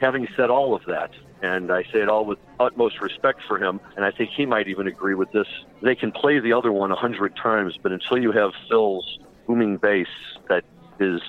Having 0.00 0.28
said 0.36 0.50
all 0.50 0.74
of 0.74 0.84
that, 0.86 1.10
and 1.42 1.70
I 1.70 1.82
say 1.84 2.00
it 2.00 2.08
all 2.08 2.24
with 2.24 2.38
utmost 2.58 3.00
respect 3.00 3.40
for 3.46 3.58
him, 3.58 3.80
and 3.96 4.04
I 4.04 4.10
think 4.10 4.30
he 4.30 4.46
might 4.46 4.68
even 4.68 4.86
agree 4.86 5.14
with 5.14 5.30
this. 5.32 5.46
They 5.82 5.94
can 5.94 6.12
play 6.12 6.38
the 6.38 6.52
other 6.52 6.72
one 6.72 6.90
a 6.90 6.96
hundred 6.96 7.36
times, 7.36 7.78
but 7.82 7.92
until 7.92 8.18
you 8.18 8.32
have 8.32 8.52
Phil's 8.68 9.18
booming 9.46 9.76
bass 9.76 10.08
that 10.48 10.64
is, 10.98 11.20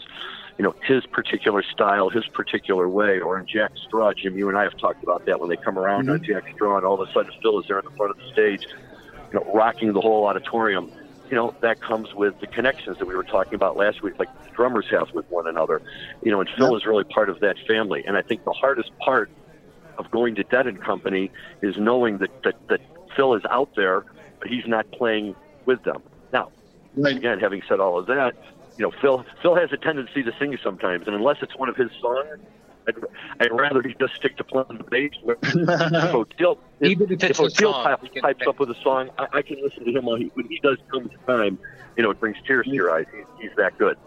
you 0.57 0.63
know, 0.63 0.73
his 0.83 1.05
particular 1.05 1.61
style, 1.61 2.09
his 2.09 2.25
particular 2.27 2.87
way, 2.87 3.19
or 3.19 3.37
in 3.37 3.45
Jack 3.45 3.71
Straw, 3.75 4.13
Jim, 4.13 4.37
you 4.37 4.49
and 4.49 4.57
I 4.57 4.63
have 4.63 4.77
talked 4.77 5.03
about 5.03 5.25
that 5.25 5.39
when 5.39 5.49
they 5.49 5.57
come 5.57 5.77
around 5.77 6.05
mm-hmm. 6.05 6.13
on 6.13 6.23
Jack 6.23 6.45
Straw, 6.53 6.77
and 6.77 6.85
all 6.85 7.01
of 7.01 7.07
a 7.07 7.11
sudden 7.11 7.31
Phil 7.41 7.59
is 7.59 7.67
there 7.67 7.79
in 7.79 7.85
the 7.85 7.91
front 7.91 8.11
of 8.11 8.17
the 8.17 8.31
stage, 8.31 8.65
you 9.31 9.39
know, 9.39 9.51
rocking 9.53 9.93
the 9.93 10.01
whole 10.01 10.25
auditorium. 10.25 10.91
You 11.29 11.35
know, 11.35 11.53
that 11.59 11.81
comes 11.81 12.13
with 12.13 12.39
the 12.39 12.47
connections 12.47 12.99
that 12.99 13.05
we 13.05 13.13
were 13.13 13.25
talking 13.25 13.55
about 13.55 13.75
last 13.75 14.01
week, 14.01 14.17
like 14.17 14.29
the 14.45 14.49
drummers 14.51 14.85
have 14.91 15.11
with 15.13 15.29
one 15.29 15.45
another. 15.45 15.81
You 16.23 16.31
know, 16.31 16.39
and 16.39 16.49
Phil 16.57 16.73
is 16.77 16.85
really 16.85 17.03
part 17.03 17.29
of 17.29 17.41
that 17.41 17.57
family. 17.67 18.05
And 18.07 18.15
I 18.15 18.21
think 18.21 18.45
the 18.45 18.53
hardest 18.53 18.97
part 18.99 19.29
of 19.97 20.09
going 20.11 20.35
to 20.35 20.43
Dead 20.43 20.67
and 20.67 20.81
Company 20.81 21.31
is 21.61 21.77
knowing 21.77 22.19
that, 22.19 22.43
that, 22.43 22.55
that 22.69 22.81
Phil 23.15 23.33
is 23.33 23.43
out 23.49 23.69
there, 23.75 24.05
but 24.39 24.47
he's 24.47 24.67
not 24.67 24.89
playing 24.91 25.35
with 25.65 25.83
them. 25.83 26.01
Now, 26.31 26.51
right. 26.95 27.15
again, 27.15 27.39
having 27.39 27.61
said 27.67 27.79
all 27.79 27.97
of 27.99 28.07
that, 28.07 28.35
you 28.77 28.83
know, 28.83 28.91
Phil 29.01 29.25
Phil 29.41 29.55
has 29.55 29.71
a 29.71 29.77
tendency 29.77 30.23
to 30.23 30.31
sing 30.37 30.57
sometimes, 30.63 31.07
and 31.07 31.15
unless 31.15 31.37
it's 31.41 31.55
one 31.57 31.67
of 31.67 31.75
his 31.75 31.89
songs, 31.99 32.39
I'd, 32.87 32.95
I'd 33.39 33.51
rather 33.51 33.81
he 33.81 33.95
just 33.99 34.15
stick 34.15 34.37
to 34.37 34.43
playing 34.43 34.77
the 34.77 34.83
bass. 34.83 35.11
if 35.25 35.41
Oteil, 35.41 36.57
if, 36.79 37.01
if 37.01 37.37
Oteil 37.37 37.73
pipes, 37.83 38.09
pipes 38.21 38.47
up 38.47 38.59
with 38.59 38.69
a 38.69 38.81
song, 38.81 39.09
I, 39.17 39.27
I 39.33 39.41
can 39.41 39.61
listen 39.61 39.85
to 39.85 39.91
him 39.91 40.05
when 40.05 40.21
he, 40.21 40.31
when 40.35 40.47
he 40.47 40.59
does 40.59 40.77
come 40.91 41.09
to 41.09 41.17
time. 41.25 41.57
You 41.97 42.03
know, 42.03 42.11
it 42.11 42.19
brings 42.19 42.37
tears 42.45 42.65
to 42.67 42.71
your 42.71 42.91
eyes. 42.91 43.07
He's, 43.11 43.25
he's 43.41 43.57
that 43.57 43.77
good. 43.77 43.97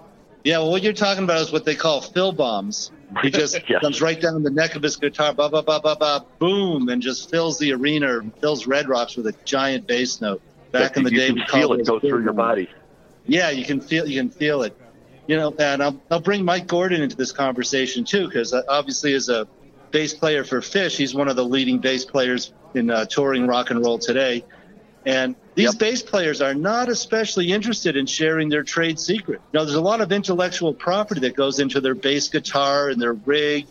Yeah, 0.45 0.59
well, 0.59 0.71
what 0.71 0.83
you're 0.83 0.93
talking 0.93 1.25
about 1.25 1.41
is 1.43 1.53
what 1.53 1.65
they 1.65 1.75
call 1.75 2.01
Phil 2.01 2.33
bombs. 2.33 2.91
He 3.23 3.31
just 3.31 3.59
yeah. 3.69 3.81
comes 3.81 4.01
right 4.01 4.21
down 4.21 4.41
the 4.45 4.51
neck 4.51 4.77
of 4.77 4.85
his 4.85 4.95
guitar, 4.95 5.35
ba 5.35 5.49
ba 5.49 5.65
ba 5.65 5.81
ba 5.83 5.97
ba, 5.99 6.25
boom, 6.39 6.89
and 6.89 7.03
just 7.03 7.29
fills 7.29 7.59
the 7.59 7.73
arena, 7.73 8.21
fills 8.41 8.69
Red 8.69 8.89
Rocks 8.89 9.17
with 9.17 9.27
a 9.27 9.35
giant 9.45 9.89
bass 9.89 10.21
note. 10.21 10.41
Back 10.71 10.97
in 10.97 11.03
the 11.03 11.11
you 11.11 11.17
day, 11.17 11.31
we 11.33 11.45
feel 11.47 11.73
it 11.73 11.85
go 11.85 11.99
through 11.99 12.23
your 12.23 12.33
body. 12.33 12.69
Yeah, 13.27 13.51
you 13.51 13.65
can 13.65 13.81
feel 13.81 14.07
you 14.07 14.21
can 14.21 14.31
feel 14.31 14.63
it. 14.63 14.77
You 15.27 15.37
know, 15.37 15.53
and 15.59 15.83
I'll, 15.83 16.01
I'll 16.09 16.21
bring 16.21 16.45
Mike 16.45 16.69
Gordon 16.69 17.03
into 17.03 17.17
this 17.17 17.33
conversation 17.33 18.05
too, 18.05 18.27
because 18.27 18.53
uh, 18.55 18.63
obviously 18.69 19.15
as 19.15 19.29
a 19.29 19.49
bass 19.91 20.15
player 20.15 20.45
for 20.45 20.61
Phish, 20.61 20.97
he's 20.97 21.13
one 21.13 21.27
of 21.27 21.35
the 21.35 21.45
leading 21.45 21.79
bass 21.79 22.05
players 22.05 22.53
in 22.75 22.91
uh, 22.91 23.07
touring 23.07 23.49
rock 23.49 23.71
and 23.71 23.85
roll 23.85 23.99
today. 23.99 24.45
And 25.07 25.35
these 25.55 25.73
yep. 25.73 25.79
bass 25.79 26.03
players 26.03 26.43
are 26.43 26.55
not 26.55 26.89
especially 26.89 27.53
interested 27.53 27.97
in 27.97 28.07
sharing 28.07 28.49
their 28.49 28.63
trade 28.63 28.99
secret. 28.99 29.41
You 29.53 29.59
know, 29.59 29.65
there's 29.65 29.77
a 29.77 29.81
lot 29.81 30.01
of 30.01 30.13
intellectual 30.13 30.75
property 30.75 31.21
that 31.23 31.35
goes 31.35 31.59
into 31.59 31.81
their 31.81 31.95
bass 31.95 32.29
guitar 32.29 32.91
and 32.91 33.01
their 33.01 33.15
rig 33.15 33.67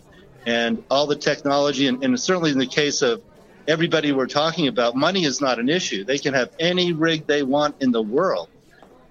and 0.46 0.84
all 0.90 1.06
the 1.06 1.16
technology. 1.16 1.88
And, 1.88 2.04
and 2.04 2.20
certainly 2.20 2.52
in 2.52 2.58
the 2.58 2.68
case 2.68 3.02
of 3.02 3.22
everybody 3.68 4.12
we're 4.12 4.28
talking 4.28 4.68
about, 4.68 4.96
money 4.96 5.24
is 5.24 5.40
not 5.40 5.60
an 5.60 5.70
issue. 5.70 6.04
They 6.04 6.18
can 6.18 6.34
have 6.34 6.52
any 6.60 6.94
rig 6.94 7.28
they 7.28 7.44
want 7.44 7.76
in 7.82 7.92
the 7.92 8.02
world. 8.02 8.50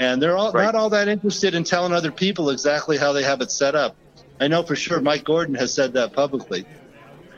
And 0.00 0.20
they're 0.20 0.36
all, 0.36 0.52
right. 0.52 0.64
not 0.64 0.74
all 0.74 0.90
that 0.90 1.08
interested 1.08 1.54
in 1.54 1.64
telling 1.64 1.92
other 1.92 2.12
people 2.12 2.50
exactly 2.50 2.98
how 2.98 3.12
they 3.12 3.22
have 3.22 3.40
it 3.40 3.50
set 3.50 3.74
up. 3.74 3.96
I 4.40 4.48
know 4.48 4.62
for 4.62 4.76
sure 4.76 5.00
Mike 5.00 5.24
Gordon 5.24 5.54
has 5.56 5.72
said 5.72 5.94
that 5.94 6.12
publicly. 6.12 6.64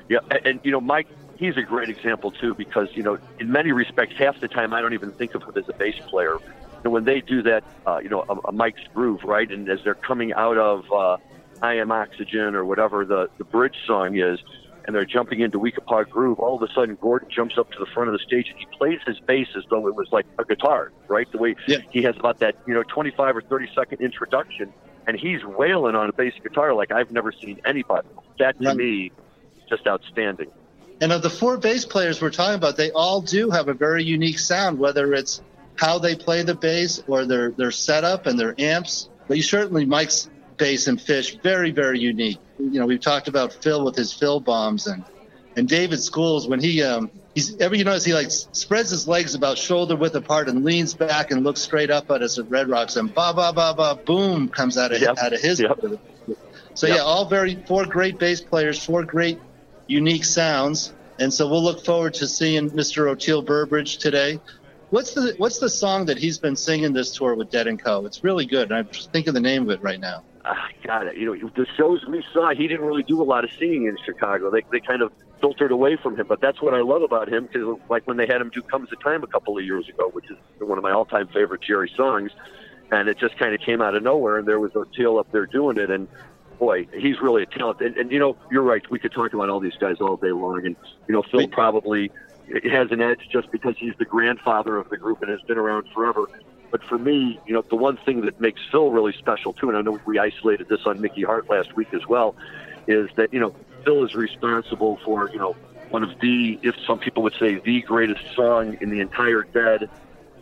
Yeah, 0.09 0.19
and, 0.31 0.47
and 0.47 0.61
you 0.62 0.71
know, 0.71 0.81
Mike 0.81 1.07
he's 1.40 1.57
a 1.57 1.62
great 1.62 1.88
example 1.88 2.31
too 2.31 2.55
because 2.55 2.88
you 2.92 3.03
know 3.03 3.18
in 3.40 3.50
many 3.50 3.72
respects 3.72 4.14
half 4.16 4.38
the 4.40 4.46
time 4.46 4.72
I 4.72 4.81
don't 4.81 4.92
even 4.92 5.11
think 5.11 5.35
of 5.35 5.42
him 5.42 5.55
as 5.57 5.68
a 5.68 5.72
bass 5.72 5.96
player. 6.07 6.38
And 6.85 6.92
when 6.92 7.05
they 7.05 7.20
do 7.20 7.42
that, 7.42 7.64
uh, 7.87 7.98
you 8.03 8.09
know, 8.09 8.24
a, 8.29 8.48
a 8.48 8.53
Mike's 8.53 8.81
groove, 8.94 9.24
right, 9.24 9.50
and 9.50 9.68
as 9.68 9.81
they're 9.85 9.94
coming 9.94 10.33
out 10.33 10.57
of 10.57 10.90
uh, 10.92 11.16
"I 11.61 11.74
Am 11.74 11.90
Oxygen" 11.90 12.55
or 12.55 12.64
whatever 12.64 13.05
the 13.05 13.29
the 13.38 13.44
bridge 13.44 13.76
song 13.87 14.16
is, 14.16 14.38
and 14.85 14.94
they're 14.94 15.05
jumping 15.05 15.40
into 15.40 15.59
Weekapaug 15.59 16.09
Groove, 16.09 16.38
all 16.38 16.57
of 16.57 16.62
a 16.62 16.72
sudden 16.72 16.96
Gordon 17.00 17.29
jumps 17.31 17.59
up 17.59 17.70
to 17.72 17.79
the 17.79 17.87
front 17.87 18.09
of 18.09 18.12
the 18.12 18.18
stage 18.18 18.48
and 18.48 18.59
he 18.59 18.66
plays 18.76 18.98
his 19.07 19.18
bass 19.20 19.48
as 19.57 19.64
though 19.68 19.87
it 19.88 19.94
was 19.94 20.09
like 20.11 20.26
a 20.38 20.44
guitar, 20.44 20.92
right? 21.09 21.31
The 21.31 21.38
way 21.38 21.57
yeah. 21.66 21.79
he 21.90 22.03
has 22.03 22.16
about 22.16 22.38
that, 22.38 22.57
you 22.66 22.72
know, 22.72 22.83
25 22.83 23.37
or 23.37 23.42
30 23.42 23.70
second 23.74 24.00
introduction, 24.00 24.72
and 25.07 25.18
he's 25.18 25.44
wailing 25.44 25.96
on 25.96 26.09
a 26.09 26.12
bass 26.12 26.35
guitar 26.42 26.72
like 26.72 26.92
I've 26.92 27.11
never 27.11 27.31
seen 27.31 27.61
anybody. 27.66 28.09
That 28.38 28.59
to 28.62 28.74
me, 28.74 29.12
just 29.68 29.87
outstanding. 29.87 30.50
And 31.00 31.12
of 31.12 31.22
the 31.22 31.30
four 31.30 31.56
bass 31.56 31.84
players 31.84 32.20
we're 32.20 32.30
talking 32.30 32.56
about, 32.56 32.76
they 32.76 32.90
all 32.90 33.20
do 33.20 33.50
have 33.50 33.68
a 33.68 33.74
very 33.74 34.04
unique 34.04 34.38
sound, 34.38 34.78
whether 34.78 35.14
it's 35.14 35.40
how 35.76 35.98
they 35.98 36.14
play 36.14 36.42
the 36.42 36.54
bass 36.54 37.02
or 37.06 37.24
their, 37.24 37.50
their 37.52 37.70
setup 37.70 38.26
and 38.26 38.38
their 38.38 38.54
amps. 38.58 39.08
But 39.26 39.38
you 39.38 39.42
certainly 39.42 39.86
Mike's 39.86 40.28
bass 40.60 40.88
and 40.88 40.98
Phish, 40.98 41.42
very 41.42 41.70
very 41.70 41.98
unique. 41.98 42.38
You 42.58 42.78
know, 42.78 42.86
we've 42.86 43.00
talked 43.00 43.28
about 43.28 43.52
Phil 43.52 43.84
with 43.84 43.96
his 43.96 44.12
Phil 44.12 44.40
bombs 44.40 44.86
and 44.86 45.04
and 45.56 45.68
David 45.68 46.00
Schools 46.00 46.46
when 46.46 46.60
he 46.60 46.82
um 46.82 47.10
he's 47.34 47.56
ever 47.60 47.74
you 47.74 47.84
notice 47.84 48.04
he 48.04 48.14
like 48.14 48.30
spreads 48.30 48.90
his 48.90 49.08
legs 49.08 49.34
about 49.34 49.58
shoulder 49.58 49.96
width 49.96 50.14
apart 50.14 50.48
and 50.48 50.64
leans 50.64 50.94
back 50.94 51.30
and 51.30 51.42
looks 51.42 51.62
straight 51.62 51.90
up 51.90 52.10
at 52.10 52.22
us 52.22 52.38
at 52.38 52.48
Red 52.50 52.68
Rocks 52.68 52.96
and 52.96 53.12
ba 53.12 53.32
ba 53.34 53.52
ba 53.52 53.74
ba 53.76 53.98
boom 54.04 54.48
comes 54.48 54.76
out 54.76 54.92
of 54.92 55.00
yep. 55.00 55.16
out 55.18 55.32
of 55.32 55.40
his. 55.40 55.60
Yep. 55.60 55.80
So 56.74 56.86
yep. 56.86 56.96
yeah, 56.96 57.02
all 57.02 57.24
very 57.24 57.56
four 57.66 57.86
great 57.86 58.18
bass 58.18 58.40
players, 58.40 58.84
four 58.84 59.04
great 59.04 59.40
unique 59.90 60.24
sounds. 60.24 60.92
And 61.18 61.33
so 61.33 61.48
we'll 61.48 61.62
look 61.62 61.85
forward 61.85 62.14
to 62.14 62.26
seeing 62.26 62.70
Mr. 62.70 63.11
Oteil 63.11 63.44
Burbridge 63.44 63.98
today. 63.98 64.40
What's 64.88 65.12
the 65.14 65.35
What's 65.37 65.59
the 65.59 65.68
song 65.68 66.07
that 66.07 66.18
he's 66.18 66.38
been 66.38 66.57
singing 66.57 66.92
this 66.92 67.14
tour 67.14 67.35
with 67.35 67.50
Dead 67.50 67.66
and 67.66 67.79
Co? 67.83 68.07
It's 68.07 68.24
really 68.24 68.46
good. 68.46 68.72
I'm 68.72 68.88
just 68.88 69.12
thinking 69.12 69.35
the 69.35 69.40
name 69.40 69.64
of 69.64 69.70
it 69.70 69.83
right 69.83 70.00
now. 70.00 70.24
Ah, 70.44 70.68
got 70.85 71.07
it. 71.07 71.16
You 71.16 71.26
know, 71.26 71.50
the 71.55 71.66
shows 71.76 72.05
we 72.07 72.24
saw, 72.33 72.55
he 72.55 72.66
didn't 72.66 72.87
really 72.87 73.03
do 73.03 73.20
a 73.20 73.24
lot 73.24 73.44
of 73.44 73.50
singing 73.59 73.87
in 73.87 73.96
Chicago. 74.05 74.50
They 74.50 74.62
they 74.72 74.81
kind 74.81 75.03
of 75.03 75.12
filtered 75.40 75.70
away 75.70 75.96
from 75.96 76.16
him. 76.16 76.26
But 76.26 76.40
that's 76.40 76.61
what 76.61 76.74
I 76.74 76.81
love 76.81 77.03
about 77.03 77.29
him 77.29 77.46
because, 77.46 77.79
like 77.88 78.07
when 78.07 78.16
they 78.16 78.26
had 78.26 78.40
him 78.40 78.50
do 78.50 78.62
"Comes 78.62 78.90
the 78.90 78.96
Time" 78.96 79.22
a 79.22 79.29
couple 79.29 79.57
of 79.59 79.64
years 79.64 79.88
ago, 79.88 80.09
which 80.09 80.29
is 80.31 80.38
one 80.59 80.79
of 80.79 80.83
my 80.83 80.90
all-time 80.90 81.29
favorite 81.29 81.61
Jerry 81.61 81.92
songs, 81.96 82.33
and 82.90 83.09
it 83.09 83.18
just 83.18 83.38
kind 83.38 83.55
of 83.55 83.61
came 83.61 83.81
out 83.83 83.94
of 83.94 84.03
nowhere, 84.03 84.38
and 84.38 84.48
there 84.48 84.59
was 84.59 84.72
Oteil 84.72 85.20
up 85.20 85.31
there 85.31 85.46
doing 85.46 85.76
it, 85.76 85.90
and 85.90 86.09
boy, 86.61 86.87
he's 86.92 87.20
really 87.20 87.42
a 87.42 87.46
talent. 87.46 87.81
And, 87.81 87.96
and 87.96 88.12
you 88.12 88.20
know, 88.20 88.37
you're 88.53 88.62
right. 88.62 88.88
We 88.90 89.01
could 89.01 89.12
talk 89.12 89.33
about 89.33 89.49
all 89.49 89.59
these 89.59 89.77
guys 89.81 89.96
all 90.01 90.16
day 90.16 90.31
long. 90.31 90.64
And 90.64 90.77
you 91.09 91.14
know, 91.14 91.23
Phil 91.23 91.49
probably 91.49 92.12
has 92.70 92.92
an 92.92 93.01
edge 93.01 93.29
just 93.33 93.51
because 93.51 93.75
he's 93.79 93.94
the 93.99 94.05
grandfather 94.05 94.77
of 94.77 94.88
the 94.90 94.96
group 94.96 95.23
and 95.23 95.31
has 95.31 95.40
been 95.40 95.59
around 95.59 95.88
forever. 95.92 96.29
But 96.70 96.85
for 96.85 96.99
me, 96.99 97.40
you 97.46 97.55
know, 97.55 97.62
the 97.62 97.77
one 97.77 97.96
thing 97.96 98.20
that 98.27 98.40
makes 98.40 98.61
Phil 98.70 98.90
really 98.90 99.14
special 99.14 99.53
too, 99.55 99.70
and 99.70 99.77
I 99.77 99.81
know 99.81 99.99
we 100.07 100.20
isolated 100.20 100.68
this 100.68 100.83
on 100.87 101.01
Mickey 101.01 101.23
Hart 101.23 101.51
last 101.51 101.75
week 101.75 101.92
as 101.94 102.07
well, 102.07 102.37
is 102.87 103.11
that 103.16 103.33
you 103.33 103.40
know 103.40 103.57
Phil 103.85 104.05
is 104.05 104.14
responsible 104.14 105.01
for 105.05 105.31
you 105.31 105.38
know 105.38 105.57
one 105.88 106.05
of 106.05 106.20
the, 106.20 106.61
if 106.62 106.77
some 106.87 107.01
people 107.01 107.25
would 107.25 107.35
say, 107.35 107.57
the 107.57 107.81
greatest 107.83 108.23
song 108.37 108.77
in 108.81 108.90
the 108.90 109.01
entire 109.01 109.42
Dead 109.42 109.90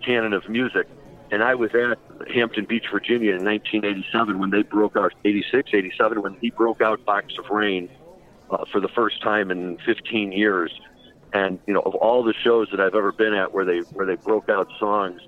canon 0.03 0.35
of 0.35 0.47
music 0.47 0.87
and 1.31 1.43
I 1.43 1.55
was 1.55 1.75
at 1.75 1.99
Hampton 2.33 2.65
Beach, 2.65 2.87
Virginia 2.91 3.35
in 3.35 3.45
1987 3.45 4.39
when 4.39 4.51
they 4.51 4.63
broke 4.63 4.97
out, 4.97 5.15
86, 5.25 5.71
87, 5.73 6.23
when 6.23 6.35
he 6.41 6.51
broke 6.51 6.81
out 6.81 7.05
Box 7.05 7.35
of 7.39 7.49
Rain 7.51 7.89
uh, 8.51 8.65
for 8.71 8.81
the 8.81 8.89
first 8.89 9.23
time 9.23 9.51
in 9.51 9.79
15 9.79 10.33
years. 10.33 10.73
And, 11.33 11.59
you 11.67 11.75
know, 11.75 11.81
of 11.81 11.95
all 11.95 12.23
the 12.23 12.33
shows 12.33 12.69
that 12.71 12.81
I've 12.81 12.95
ever 12.95 13.13
been 13.13 13.35
at 13.35 13.53
where 13.53 13.65
they, 13.65 13.79
where 13.93 14.07
they 14.07 14.17
broke 14.17 14.49
out 14.49 14.69
songs, 14.79 15.21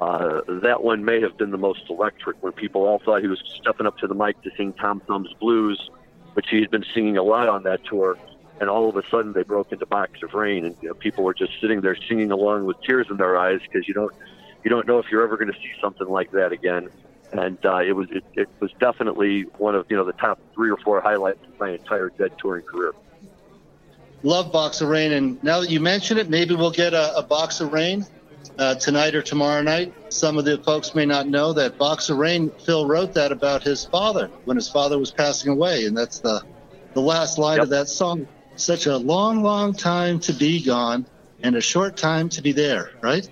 uh, 0.00 0.40
that 0.62 0.82
one 0.82 1.04
may 1.04 1.20
have 1.20 1.36
been 1.36 1.50
the 1.50 1.58
most 1.58 1.82
electric 1.88 2.42
when 2.42 2.52
people 2.52 2.82
all 2.82 2.98
thought 2.98 3.20
he 3.22 3.28
was 3.28 3.42
stepping 3.60 3.86
up 3.86 3.98
to 3.98 4.06
the 4.06 4.14
mic 4.14 4.40
to 4.42 4.50
sing 4.56 4.72
Tom 4.72 5.00
Thumb's 5.06 5.32
Blues, 5.34 5.90
which 6.34 6.46
he 6.50 6.60
had 6.60 6.70
been 6.70 6.84
singing 6.92 7.16
a 7.16 7.22
lot 7.22 7.48
on 7.48 7.62
that 7.64 7.84
tour. 7.84 8.18
And 8.60 8.68
all 8.68 8.88
of 8.88 8.96
a 8.96 9.02
sudden 9.08 9.32
they 9.32 9.42
broke 9.42 9.70
into 9.70 9.86
Box 9.86 10.22
of 10.22 10.34
Rain 10.34 10.64
and 10.64 10.76
you 10.80 10.88
know, 10.88 10.94
people 10.94 11.22
were 11.24 11.34
just 11.34 11.52
sitting 11.60 11.82
there 11.82 11.96
singing 12.08 12.32
along 12.32 12.64
with 12.64 12.80
tears 12.82 13.08
in 13.10 13.16
their 13.16 13.36
eyes 13.36 13.60
because 13.62 13.86
you 13.86 13.94
don't, 13.94 14.12
you 14.64 14.70
don't 14.70 14.86
know 14.86 14.98
if 14.98 15.06
you're 15.10 15.22
ever 15.22 15.36
going 15.36 15.52
to 15.52 15.58
see 15.58 15.70
something 15.80 16.08
like 16.08 16.30
that 16.32 16.52
again. 16.52 16.88
And 17.32 17.58
uh, 17.64 17.78
it 17.78 17.92
was 17.92 18.08
it, 18.10 18.24
it 18.34 18.48
was 18.60 18.70
definitely 18.78 19.42
one 19.56 19.74
of 19.74 19.86
you 19.88 19.96
know 19.96 20.04
the 20.04 20.12
top 20.12 20.38
three 20.54 20.70
or 20.70 20.76
four 20.76 21.00
highlights 21.00 21.42
of 21.48 21.58
my 21.58 21.70
entire 21.70 22.10
Dead 22.10 22.32
touring 22.38 22.64
career. 22.64 22.92
Love 24.22 24.52
Box 24.52 24.80
of 24.82 24.88
Rain, 24.88 25.12
and 25.12 25.42
now 25.42 25.60
that 25.60 25.70
you 25.70 25.80
mention 25.80 26.18
it, 26.18 26.28
maybe 26.28 26.54
we'll 26.54 26.70
get 26.70 26.92
a, 26.92 27.16
a 27.16 27.22
box 27.22 27.60
of 27.60 27.72
rain 27.72 28.06
uh, 28.58 28.74
tonight 28.76 29.14
or 29.14 29.22
tomorrow 29.22 29.62
night. 29.62 29.92
Some 30.10 30.38
of 30.38 30.44
the 30.44 30.58
folks 30.58 30.94
may 30.94 31.06
not 31.06 31.26
know 31.26 31.52
that 31.54 31.78
Box 31.78 32.10
of 32.10 32.18
Rain, 32.18 32.50
Phil 32.64 32.86
wrote 32.86 33.14
that 33.14 33.32
about 33.32 33.62
his 33.62 33.84
father 33.86 34.28
when 34.44 34.56
his 34.56 34.68
father 34.68 34.98
was 34.98 35.10
passing 35.10 35.50
away. 35.50 35.86
And 35.86 35.96
that's 35.96 36.20
the, 36.20 36.42
the 36.94 37.00
last 37.00 37.38
line 37.38 37.58
Yep. 37.58 37.64
of 37.64 37.70
that 37.70 37.88
song. 37.88 38.28
Such 38.56 38.86
a 38.86 38.96
long, 38.96 39.42
long 39.42 39.72
time 39.72 40.20
to 40.20 40.32
be 40.32 40.62
gone 40.62 41.06
and 41.42 41.56
a 41.56 41.60
short 41.60 41.96
time 41.96 42.28
to 42.30 42.42
be 42.42 42.52
there, 42.52 42.90
right? 43.00 43.28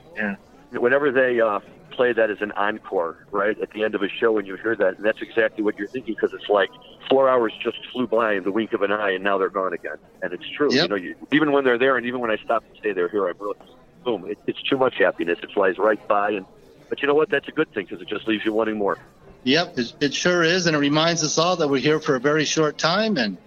Whenever 0.73 1.11
they 1.11 1.41
uh, 1.41 1.61
play 1.91 2.13
that 2.13 2.31
as 2.31 2.41
an 2.41 2.53
encore, 2.53 3.27
right 3.31 3.61
at 3.61 3.71
the 3.73 3.85
end 3.85 3.95
of 3.95 4.03
a 4.03 4.09
show, 4.09 4.39
and 4.39 4.47
you 4.47 4.57
hear 4.57 4.77
that, 4.77 4.97
and 4.97 5.05
that's 5.05 5.21
exactly 5.21 5.63
what 5.63 5.79
you're 5.79 5.89
thinking 5.89 6.15
because 6.15 6.33
it's 6.33 6.49
like 6.49 6.71
four 7.09 7.29
hours 7.29 7.53
just 7.63 7.79
flew 7.93 8.07
by 8.07 8.35
in 8.35 8.45
the 8.45 8.53
wink 8.53 8.73
of 8.73 8.83
an 8.83 8.93
eye, 8.93 9.11
and 9.11 9.25
now 9.25 9.39
they're 9.39 9.49
gone 9.49 9.73
again. 9.73 9.97
And 10.23 10.33
it's 10.33 10.49
true. 10.57 10.73
Yep. 10.73 10.83
You 10.83 10.89
know, 10.89 10.97
you, 10.97 11.15
even 11.33 11.53
when 11.53 11.65
they're 11.65 11.79
there, 11.79 11.97
and 11.97 12.07
even 12.07 12.21
when 12.21 12.31
I 12.31 12.37
stop 12.37 12.65
and 12.69 12.79
stay 12.79 12.93
there, 12.93 13.09
here 13.09 13.29
I'm 13.29 13.37
really 13.39 13.59
boom. 14.05 14.25
It, 14.27 14.39
it's 14.47 14.63
too 14.63 14.79
much 14.79 14.99
happiness. 14.99 15.39
It 15.43 15.51
flies 15.53 15.79
right 15.79 16.07
by, 16.09 16.31
and 16.31 16.47
but 16.89 17.03
you 17.03 17.09
know 17.09 17.15
what? 17.15 17.31
That's 17.31 17.49
a 17.49 17.53
good 17.53 17.73
thing 17.73 17.87
because 17.87 18.01
it 18.01 18.09
just 18.09 18.27
leaves 18.27 18.45
you 18.45 18.53
wanting 18.53 18.79
more. 18.79 18.99
Yep, 19.45 19.79
it, 19.79 19.95
it 20.01 20.15
sure 20.15 20.43
is. 20.43 20.67
And 20.67 20.77
it 20.77 20.81
reminds 20.81 21.25
us 21.25 21.39
all 21.39 21.57
that 21.57 21.69
we're 21.69 21.79
here 21.79 22.01
for 22.01 22.15
a 22.15 22.21
very 22.21 22.45
short 22.45 22.79
time 22.79 23.17
and 23.17 23.39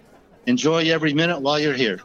enjoy 0.46 0.90
every 0.90 1.14
minute 1.14 1.40
while 1.40 1.58
you're 1.58 1.74
here. 1.74 2.00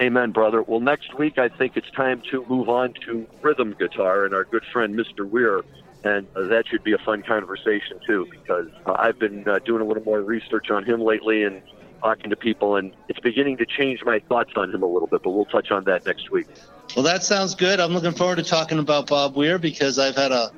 Amen, 0.00 0.32
brother. 0.32 0.62
Well, 0.62 0.80
next 0.80 1.16
week 1.16 1.38
I 1.38 1.48
think 1.48 1.76
it's 1.76 1.90
time 1.92 2.22
to 2.30 2.44
move 2.48 2.68
on 2.68 2.94
to 3.06 3.26
rhythm 3.42 3.76
guitar 3.78 4.24
and 4.24 4.34
our 4.34 4.44
good 4.44 4.64
friend 4.72 4.94
Mr. 4.96 5.28
Weir, 5.28 5.62
and 6.02 6.26
uh, 6.34 6.42
that 6.48 6.66
should 6.66 6.82
be 6.82 6.92
a 6.92 6.98
fun 6.98 7.22
conversation 7.22 8.00
too 8.06 8.26
because 8.30 8.68
uh, 8.86 8.96
I've 8.98 9.18
been 9.18 9.46
uh, 9.48 9.60
doing 9.60 9.82
a 9.82 9.84
little 9.84 10.02
more 10.02 10.20
research 10.20 10.70
on 10.70 10.84
him 10.84 11.00
lately 11.00 11.44
and 11.44 11.62
talking 12.02 12.30
to 12.30 12.36
people, 12.36 12.76
and 12.76 12.92
it's 13.08 13.20
beginning 13.20 13.56
to 13.58 13.66
change 13.66 14.02
my 14.04 14.18
thoughts 14.18 14.50
on 14.56 14.74
him 14.74 14.82
a 14.82 14.86
little 14.86 15.06
bit. 15.06 15.22
But 15.22 15.30
we'll 15.30 15.46
touch 15.46 15.70
on 15.70 15.84
that 15.84 16.04
next 16.04 16.30
week. 16.30 16.48
Well, 16.96 17.04
that 17.04 17.24
sounds 17.24 17.54
good. 17.54 17.80
I'm 17.80 17.92
looking 17.92 18.12
forward 18.12 18.36
to 18.36 18.42
talking 18.42 18.78
about 18.78 19.06
Bob 19.08 19.36
Weir 19.36 19.58
because 19.58 19.98
I've 19.98 20.14
had 20.14 20.32
a, 20.32 20.50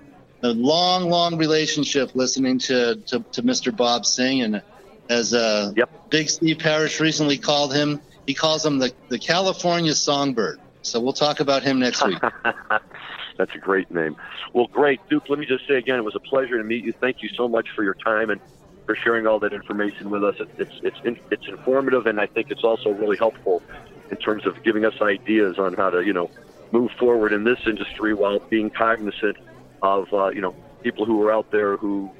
a 0.42 0.48
long, 0.48 1.08
long 1.08 1.36
relationship 1.38 2.14
listening 2.14 2.58
to, 2.60 2.96
to, 2.96 3.20
to 3.32 3.42
Mr. 3.42 3.74
Bob 3.74 4.04
sing. 4.04 4.42
And 4.42 4.62
as 5.08 5.32
uh, 5.32 5.72
Yep. 5.76 6.10
Big 6.10 6.28
Steve 6.28 6.58
Parish 6.58 7.00
recently 7.00 7.38
called 7.38 7.74
him, 7.74 8.00
he 8.26 8.34
calls 8.34 8.64
him 8.64 8.78
the, 8.78 8.92
the 9.08 9.18
California 9.18 9.94
Songbird. 9.94 10.60
So 10.82 11.00
we'll 11.00 11.12
talk 11.12 11.40
about 11.40 11.62
him 11.62 11.80
next 11.80 12.04
week. 12.06 12.18
That's 13.36 13.54
a 13.54 13.58
great 13.58 13.90
name. 13.90 14.16
Well, 14.52 14.66
great, 14.68 15.00
Duke. 15.08 15.28
Let 15.28 15.38
me 15.38 15.46
just 15.46 15.66
say 15.68 15.74
again, 15.74 15.98
it 15.98 16.04
was 16.04 16.14
a 16.14 16.20
pleasure 16.20 16.56
to 16.58 16.64
meet 16.64 16.84
you. 16.84 16.92
Thank 16.92 17.22
you 17.22 17.28
so 17.36 17.48
much 17.48 17.68
for 17.74 17.82
your 17.82 17.94
time 17.94 18.30
and 18.30 18.40
for 18.86 18.94
sharing 18.94 19.26
all 19.26 19.38
that 19.40 19.52
information 19.52 20.10
with 20.10 20.24
us. 20.24 20.36
It, 20.38 20.48
it's 20.58 20.80
it's 20.82 20.96
in, 21.04 21.18
it's 21.30 21.46
informative, 21.46 22.06
and 22.06 22.20
I 22.20 22.26
think 22.26 22.50
it's 22.50 22.64
also 22.64 22.90
really 22.90 23.16
helpful 23.16 23.62
in 24.10 24.16
terms 24.16 24.46
of 24.46 24.62
giving 24.62 24.84
us 24.84 24.94
ideas 25.02 25.58
on 25.58 25.74
how 25.74 25.90
to 25.90 26.02
you 26.02 26.12
know 26.12 26.30
move 26.72 26.92
forward 26.92 27.32
in 27.32 27.44
this 27.44 27.58
industry 27.66 28.14
while 28.14 28.38
being 28.38 28.70
cognizant 28.70 29.36
of 29.82 30.12
uh, 30.14 30.28
you 30.28 30.40
know 30.40 30.54
people 30.82 31.04
who 31.04 31.22
are 31.22 31.32
out 31.32 31.50
there 31.50 31.76
who 31.76 32.10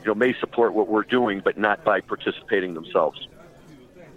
you 0.00 0.06
know 0.06 0.14
may 0.14 0.34
support 0.40 0.74
what 0.74 0.88
we're 0.88 1.02
doing, 1.02 1.40
but 1.44 1.56
not 1.56 1.84
by 1.84 2.00
participating 2.00 2.74
themselves. 2.74 3.28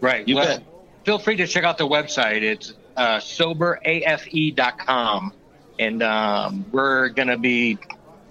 Right. 0.01 0.27
You 0.27 0.35
well, 0.35 0.57
bet. 0.57 0.63
Feel 1.07 1.17
free 1.17 1.37
to 1.37 1.47
check 1.47 1.63
out 1.63 1.77
the 1.77 1.87
website. 1.87 2.41
It's 2.41 2.73
uh, 2.97 3.19
soberafe.com. 3.19 5.31
And 5.79 6.03
um, 6.03 6.65
we're 6.73 7.07
going 7.09 7.29
to 7.29 7.37
be 7.37 7.77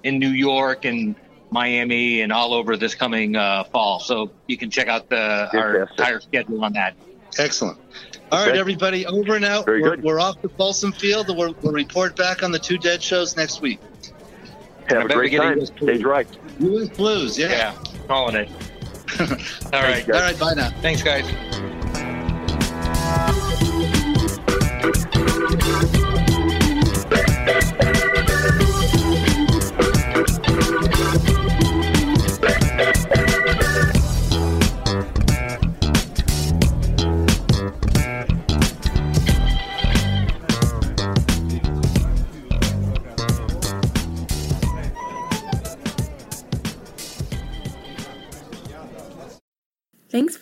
in 0.02 0.18
New 0.18 0.28
York 0.28 0.84
and 0.84 1.14
Miami 1.50 2.20
and 2.20 2.30
all 2.30 2.52
over 2.52 2.76
this 2.76 2.94
coming 2.94 3.34
uh, 3.34 3.64
fall. 3.64 3.98
So 3.98 4.30
you 4.46 4.58
can 4.58 4.70
check 4.70 4.88
out 4.88 5.08
the 5.08 5.48
our 5.56 5.86
Fantastic. 5.86 5.98
entire 5.98 6.20
schedule 6.20 6.62
on 6.62 6.74
that. 6.74 6.94
Excellent. 7.38 7.78
All 8.30 8.40
right, 8.40 8.50
Okay. 8.50 8.58
everybody, 8.58 9.06
over 9.06 9.36
and 9.36 9.44
out. 9.46 9.64
Very 9.64 9.80
we're, 9.80 9.96
good. 9.96 10.04
we're 10.04 10.20
off 10.20 10.42
to 10.42 10.48
Folsom 10.50 10.92
Field. 10.92 11.34
We'll, 11.34 11.54
we'll 11.62 11.72
report 11.72 12.14
back 12.14 12.42
on 12.42 12.52
the 12.52 12.58
two 12.58 12.76
dead 12.76 13.02
shows 13.02 13.38
next 13.38 13.62
week. 13.62 13.80
Have 14.88 14.98
I 14.98 15.02
a 15.04 15.08
bet 15.08 15.16
we 15.16 15.22
great 15.22 15.30
get 15.30 15.38
time. 15.38 15.58
US 15.60 15.68
Stay 15.80 15.96
dry. 15.98 16.26
Blues, 16.58 16.90
Blues, 16.90 17.38
yeah. 17.38 17.48
Yeah, 17.48 17.74
calling 18.06 18.36
it. 18.36 18.50
all 19.20 19.26
right. 19.82 20.06
guys. 20.06 20.08
All 20.08 20.20
right, 20.20 20.38
bye 20.38 20.52
now. 20.54 20.68
Thanks, 20.82 21.02
guys. 21.02 21.24